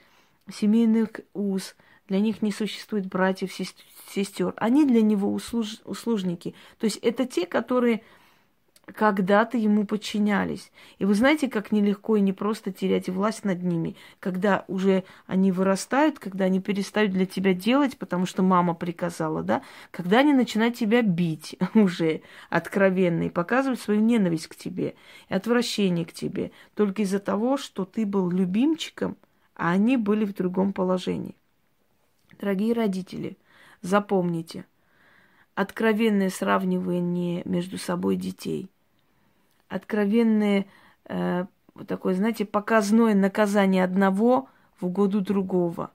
семейных 0.52 1.10
уз, 1.32 1.74
для 2.08 2.20
них 2.20 2.42
не 2.42 2.52
существует 2.52 3.06
братьев, 3.06 3.52
сестер. 3.52 4.52
Они 4.56 4.84
для 4.84 5.00
него 5.00 5.32
услуж, 5.32 5.80
услужники. 5.84 6.54
То 6.78 6.84
есть 6.84 6.98
это 6.98 7.24
те, 7.24 7.46
которые 7.46 8.02
когда-то 8.92 9.56
ему 9.58 9.84
подчинялись. 9.86 10.70
И 10.98 11.04
вы 11.04 11.14
знаете, 11.14 11.48
как 11.48 11.72
нелегко 11.72 12.16
и 12.16 12.20
непросто 12.20 12.72
терять 12.72 13.08
власть 13.08 13.44
над 13.44 13.62
ними, 13.62 13.96
когда 14.18 14.64
уже 14.68 15.04
они 15.26 15.52
вырастают, 15.52 16.18
когда 16.18 16.46
они 16.46 16.60
перестают 16.60 17.12
для 17.12 17.26
тебя 17.26 17.54
делать, 17.54 17.98
потому 17.98 18.26
что 18.26 18.42
мама 18.42 18.74
приказала, 18.74 19.42
да, 19.42 19.62
когда 19.90 20.18
они 20.18 20.32
начинают 20.32 20.76
тебя 20.76 21.02
бить 21.02 21.56
уже 21.74 22.22
откровенно 22.48 23.24
и 23.24 23.30
показывать 23.30 23.80
свою 23.80 24.00
ненависть 24.00 24.48
к 24.48 24.56
тебе 24.56 24.94
и 25.28 25.34
отвращение 25.34 26.04
к 26.04 26.12
тебе, 26.12 26.50
только 26.74 27.02
из-за 27.02 27.18
того, 27.18 27.56
что 27.56 27.84
ты 27.84 28.06
был 28.06 28.30
любимчиком, 28.30 29.16
а 29.54 29.70
они 29.70 29.96
были 29.96 30.24
в 30.24 30.34
другом 30.34 30.72
положении. 30.72 31.36
Дорогие 32.40 32.72
родители, 32.72 33.36
запомните, 33.82 34.64
откровенное 35.54 36.30
сравнивание 36.30 37.42
между 37.44 37.76
собой 37.76 38.16
детей– 38.16 38.70
откровенное 39.70 40.66
э, 41.06 41.46
такое, 41.86 42.14
знаете, 42.14 42.44
показное 42.44 43.14
наказание 43.14 43.84
одного 43.84 44.48
в 44.78 44.86
угоду 44.86 45.20
другого. 45.22 45.92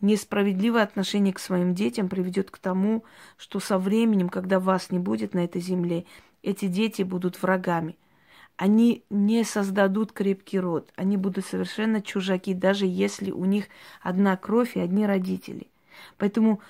Несправедливое 0.00 0.82
отношение 0.82 1.32
к 1.32 1.38
своим 1.38 1.74
детям 1.74 2.08
приведет 2.08 2.50
к 2.50 2.58
тому, 2.58 3.02
что 3.38 3.58
со 3.58 3.78
временем, 3.78 4.28
когда 4.28 4.60
вас 4.60 4.90
не 4.90 4.98
будет 4.98 5.34
на 5.34 5.40
этой 5.40 5.62
земле, 5.62 6.04
эти 6.42 6.66
дети 6.66 7.02
будут 7.02 7.42
врагами. 7.42 7.96
Они 8.56 9.04
не 9.10 9.42
создадут 9.44 10.12
крепкий 10.12 10.60
род, 10.60 10.92
они 10.96 11.16
будут 11.16 11.44
совершенно 11.44 12.00
чужаки, 12.00 12.54
даже 12.54 12.86
если 12.86 13.30
у 13.30 13.44
них 13.44 13.66
одна 14.02 14.36
кровь 14.36 14.76
и 14.76 14.80
одни 14.80 15.06
родители. 15.06 15.68
Поэтому 16.18 16.60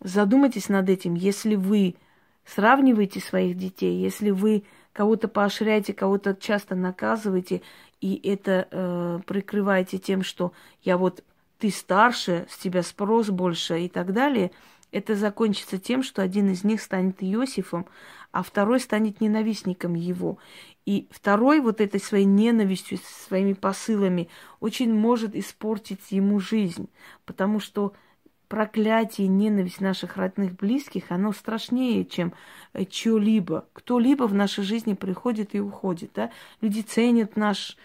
задумайтесь 0.00 0.68
над 0.68 0.88
этим, 0.88 1.14
если 1.14 1.54
вы 1.54 1.96
сравниваете 2.44 3.20
своих 3.20 3.56
детей, 3.56 4.00
если 4.00 4.30
вы 4.30 4.64
кого-то 4.94 5.28
поощряете, 5.28 5.92
кого-то 5.92 6.34
часто 6.34 6.74
наказываете, 6.74 7.60
и 8.00 8.18
это 8.24 8.68
э, 8.70 9.20
прикрываете 9.26 9.98
тем, 9.98 10.22
что 10.22 10.52
я 10.82 10.96
вот 10.96 11.22
ты 11.58 11.70
старше, 11.70 12.46
с 12.48 12.56
тебя 12.58 12.82
спрос 12.82 13.28
больше 13.28 13.80
и 13.80 13.88
так 13.88 14.12
далее, 14.12 14.52
это 14.92 15.16
закончится 15.16 15.78
тем, 15.78 16.02
что 16.04 16.22
один 16.22 16.50
из 16.50 16.62
них 16.62 16.80
станет 16.80 17.16
Иосифом, 17.22 17.86
а 18.30 18.42
второй 18.44 18.78
станет 18.78 19.20
ненавистником 19.20 19.94
его. 19.94 20.38
И 20.86 21.08
второй 21.10 21.60
вот 21.60 21.80
этой 21.80 22.00
своей 22.00 22.24
ненавистью, 22.24 22.98
своими 23.26 23.54
посылами 23.54 24.28
очень 24.60 24.94
может 24.94 25.34
испортить 25.34 26.12
ему 26.12 26.38
жизнь, 26.38 26.88
потому 27.24 27.58
что 27.58 27.94
проклятие, 28.54 29.26
ненависть 29.26 29.80
наших 29.80 30.16
родных 30.16 30.54
близких, 30.54 31.10
оно 31.10 31.32
страшнее, 31.32 32.04
чем 32.04 32.32
э, 32.72 32.84
чье-либо. 32.84 33.66
Кто-либо 33.72 34.28
в 34.28 34.34
нашей 34.34 34.62
жизни 34.62 34.94
приходит 34.94 35.56
и 35.56 35.60
уходит. 35.60 36.12
Да? 36.14 36.30
Люди 36.60 36.82
ценят 36.82 37.36
наш, 37.36 37.76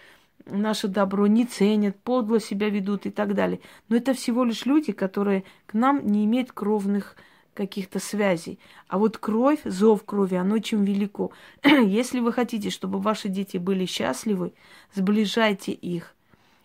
наше 0.46 0.86
добро, 0.86 1.26
не 1.26 1.44
ценят, 1.44 1.98
подло 1.98 2.38
себя 2.38 2.70
ведут 2.70 3.04
и 3.04 3.10
так 3.10 3.34
далее. 3.34 3.58
Но 3.88 3.96
это 3.96 4.14
всего 4.14 4.44
лишь 4.44 4.64
люди, 4.64 4.92
которые 4.92 5.42
к 5.66 5.74
нам 5.74 6.06
не 6.06 6.24
имеют 6.24 6.52
кровных 6.52 7.16
каких-то 7.52 7.98
связей. 7.98 8.60
А 8.86 8.98
вот 8.98 9.18
кровь, 9.18 9.58
зов 9.64 10.04
крови, 10.04 10.36
оно 10.36 10.54
очень 10.54 10.84
велико. 10.84 11.32
Если 11.64 12.20
вы 12.20 12.32
хотите, 12.32 12.70
чтобы 12.70 13.00
ваши 13.00 13.28
дети 13.28 13.56
были 13.56 13.86
счастливы, 13.86 14.52
сближайте 14.94 15.72
их. 15.72 16.14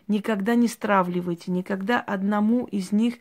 Никогда 0.08 0.54
не 0.54 0.68
стравливайте, 0.68 1.50
никогда 1.50 2.00
одному 2.00 2.66
из 2.66 2.92
них 2.92 3.16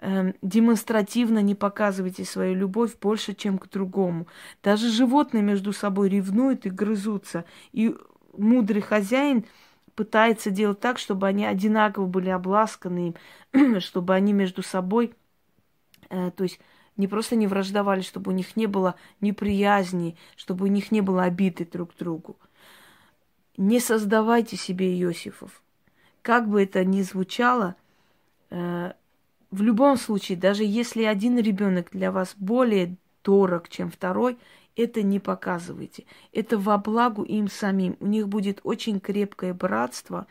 демонстративно 0.00 1.40
не 1.40 1.54
показывайте 1.54 2.24
свою 2.24 2.54
любовь 2.54 2.96
больше, 3.00 3.34
чем 3.34 3.58
к 3.58 3.68
другому. 3.70 4.26
Даже 4.62 4.90
животные 4.90 5.42
между 5.42 5.72
собой 5.72 6.08
ревнуют 6.08 6.66
и 6.66 6.70
грызутся. 6.70 7.44
И 7.72 7.96
мудрый 8.36 8.82
хозяин 8.82 9.46
пытается 9.94 10.50
делать 10.50 10.80
так, 10.80 10.98
чтобы 10.98 11.26
они 11.26 11.46
одинаково 11.46 12.06
были 12.06 12.28
обласканы, 12.28 13.14
чтобы 13.78 14.14
они 14.14 14.32
между 14.32 14.62
собой, 14.62 15.14
э, 16.10 16.30
то 16.30 16.44
есть 16.44 16.60
не 16.96 17.08
просто 17.08 17.34
не 17.36 17.46
враждовали, 17.46 18.02
чтобы 18.02 18.30
у 18.30 18.34
них 18.34 18.56
не 18.56 18.66
было 18.66 18.96
неприязни, 19.20 20.16
чтобы 20.36 20.66
у 20.66 20.68
них 20.68 20.92
не 20.92 21.00
было 21.00 21.24
обиды 21.24 21.64
друг 21.64 21.94
к 21.94 21.98
другу. 21.98 22.36
Не 23.56 23.80
создавайте 23.80 24.56
себе 24.56 24.94
Иосифов. 25.00 25.62
Как 26.20 26.48
бы 26.48 26.62
это 26.62 26.84
ни 26.84 27.00
звучало, 27.00 27.76
э, 28.50 28.92
в 29.56 29.62
любом 29.62 29.96
случае, 29.96 30.36
даже 30.36 30.64
если 30.64 31.04
один 31.04 31.38
ребенок 31.38 31.88
для 31.90 32.12
вас 32.12 32.34
более 32.36 32.96
дорог, 33.24 33.70
чем 33.70 33.90
второй, 33.90 34.36
это 34.76 35.02
не 35.02 35.18
показывайте. 35.18 36.04
Это 36.34 36.58
во 36.58 36.76
благо 36.76 37.22
им 37.22 37.48
самим. 37.48 37.96
У 38.00 38.06
них 38.06 38.28
будет 38.28 38.60
очень 38.64 39.00
крепкое 39.00 39.54
братство, 39.54 40.26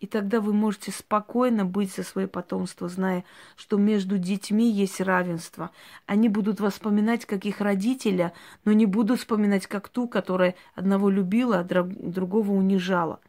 и 0.00 0.08
тогда 0.08 0.40
вы 0.40 0.52
можете 0.52 0.90
спокойно 0.90 1.64
быть 1.64 1.94
за 1.94 2.02
свое 2.02 2.26
потомство, 2.26 2.88
зная, 2.88 3.24
что 3.54 3.76
между 3.76 4.18
детьми 4.18 4.68
есть 4.68 5.00
равенство. 5.00 5.70
Они 6.06 6.28
будут 6.28 6.58
воспоминать 6.58 7.26
как 7.26 7.44
их 7.44 7.60
родителя, 7.60 8.32
но 8.64 8.72
не 8.72 8.86
будут 8.86 9.20
вспоминать 9.20 9.68
как 9.68 9.88
ту, 9.88 10.08
которая 10.08 10.56
одного 10.74 11.10
любила, 11.10 11.60
а 11.60 11.64
другого 11.64 12.50
унижала. 12.50 13.20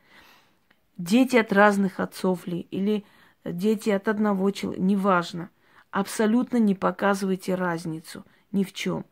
Дети 0.98 1.36
от 1.36 1.54
разных 1.54 2.00
отцов 2.00 2.48
ли, 2.48 2.66
или 2.72 3.06
дети 3.46 3.90
от 3.90 4.08
одного 4.08 4.52
человека, 4.52 4.84
неважно. 4.84 5.50
Абсолютно 5.92 6.58
не 6.58 6.76
показывайте 6.76 7.56
разницу 7.56 8.26
ни 8.52 8.64
в 8.64 8.74
чем. 8.74 9.06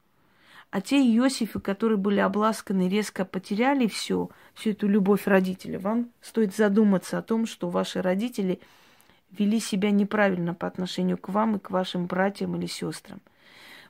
А 0.71 0.81
те 0.81 0.97
Иосифы, 0.97 1.59
которые 1.59 1.97
были 1.97 2.19
обласканы, 2.19 2.89
резко 2.89 3.25
потеряли 3.25 3.85
все, 3.87 4.29
всю 4.55 4.71
эту 4.71 4.87
любовь 4.87 5.27
родителей, 5.27 5.77
вам 5.77 6.09
стоит 6.19 6.55
задуматься 6.55 7.19
о 7.19 7.21
том, 7.21 7.45
что 7.45 7.69
ваши 7.69 8.01
родители 8.01 8.59
вели 9.29 9.59
себя 9.59 9.91
неправильно 9.91 10.53
по 10.55 10.65
отношению 10.67 11.17
к 11.17 11.29
вам 11.29 11.57
и 11.57 11.59
к 11.59 11.69
вашим 11.69 12.07
братьям 12.07 12.55
или 12.55 12.65
сестрам. 12.65 13.21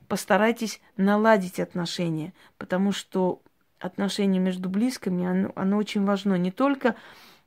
Постарайтесь 0.10 0.82
наладить 0.98 1.60
отношения, 1.60 2.34
потому 2.58 2.92
что 2.92 3.42
отношения 3.80 4.40
между 4.40 4.70
близкими, 4.70 5.26
оно, 5.26 5.52
оно 5.56 5.78
очень 5.78 6.04
важно. 6.04 6.36
Не 6.36 6.52
только 6.52 6.96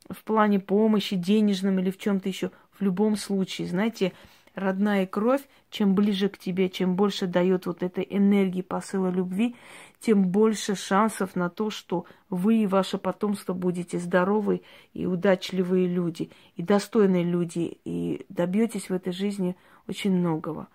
в 0.09 0.23
плане 0.25 0.61
помощи, 0.61 1.17
денежном 1.17 1.79
или 1.79 1.91
в 1.91 1.99
чем-то 1.99 2.29
еще. 2.29 2.51
В 2.79 2.83
любом 2.83 3.17
случае, 3.17 3.69
знаете, 3.69 4.13
родная 4.55 5.07
кровь, 5.07 5.43
чем 5.71 5.95
ближе 5.95 6.29
к 6.29 6.39
тебе, 6.39 6.69
чем 6.69 6.97
больше 6.97 7.27
дает 7.27 7.67
вот 7.67 7.83
этой 7.83 8.07
энергии 8.09 8.63
посыла 8.63 9.09
любви, 9.09 9.55
тем 10.01 10.29
больше 10.29 10.75
шансов 10.75 11.37
на 11.37 11.49
то, 11.49 11.71
что 11.71 12.07
вы 12.31 12.63
и 12.63 12.67
ваше 12.67 12.99
потомство 12.99 13.53
будете 13.53 13.99
здоровы 13.99 14.63
и 14.95 15.07
удачливые 15.07 15.87
люди, 15.87 16.31
и 16.57 16.63
достойные 16.63 17.25
люди, 17.25 17.79
и 17.85 18.27
добьетесь 18.29 18.89
в 18.89 18.95
этой 18.95 19.13
жизни 19.13 19.57
очень 19.87 20.13
многого. 20.13 20.69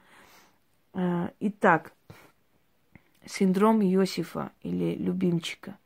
Э, 0.93 1.29
итак, 1.39 1.93
синдром 3.25 3.81
Иосифа 3.81 4.51
или 4.63 4.95
любимчика. 4.95 5.77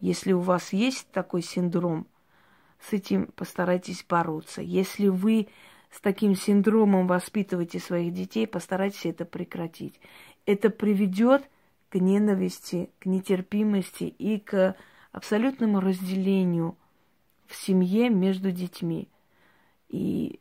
Если 0.00 0.32
у 0.32 0.40
вас 0.40 0.72
есть 0.72 1.10
такой 1.10 1.42
синдром, 1.42 2.06
с 2.80 2.92
этим 2.92 3.26
постарайтесь 3.28 4.04
бороться. 4.08 4.62
Если 4.62 5.08
вы 5.08 5.48
с 5.90 6.00
таким 6.00 6.34
синдромом 6.34 7.06
воспитываете 7.06 7.80
своих 7.80 8.12
детей, 8.12 8.46
постарайтесь 8.46 9.06
это 9.06 9.24
прекратить. 9.24 10.00
Это 10.46 10.70
приведет 10.70 11.48
к 11.90 11.96
ненависти, 11.96 12.90
к 12.98 13.06
нетерпимости 13.06 14.04
и 14.04 14.38
к 14.38 14.76
абсолютному 15.12 15.80
разделению 15.80 16.76
в 17.46 17.56
семье 17.56 18.10
между 18.10 18.52
детьми. 18.52 19.08
И 19.88 20.40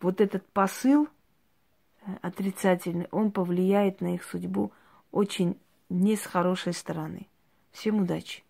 вот 0.00 0.20
этот 0.20 0.46
посыл 0.48 1.08
э, 2.06 2.10
отрицательный, 2.22 3.06
он 3.10 3.30
повлияет 3.30 4.00
на 4.00 4.14
их 4.14 4.24
судьбу 4.24 4.72
очень 5.10 5.58
не 5.90 6.16
с 6.16 6.22
хорошей 6.22 6.72
стороны. 6.72 7.28
Всем 7.72 8.02
удачи! 8.02 8.42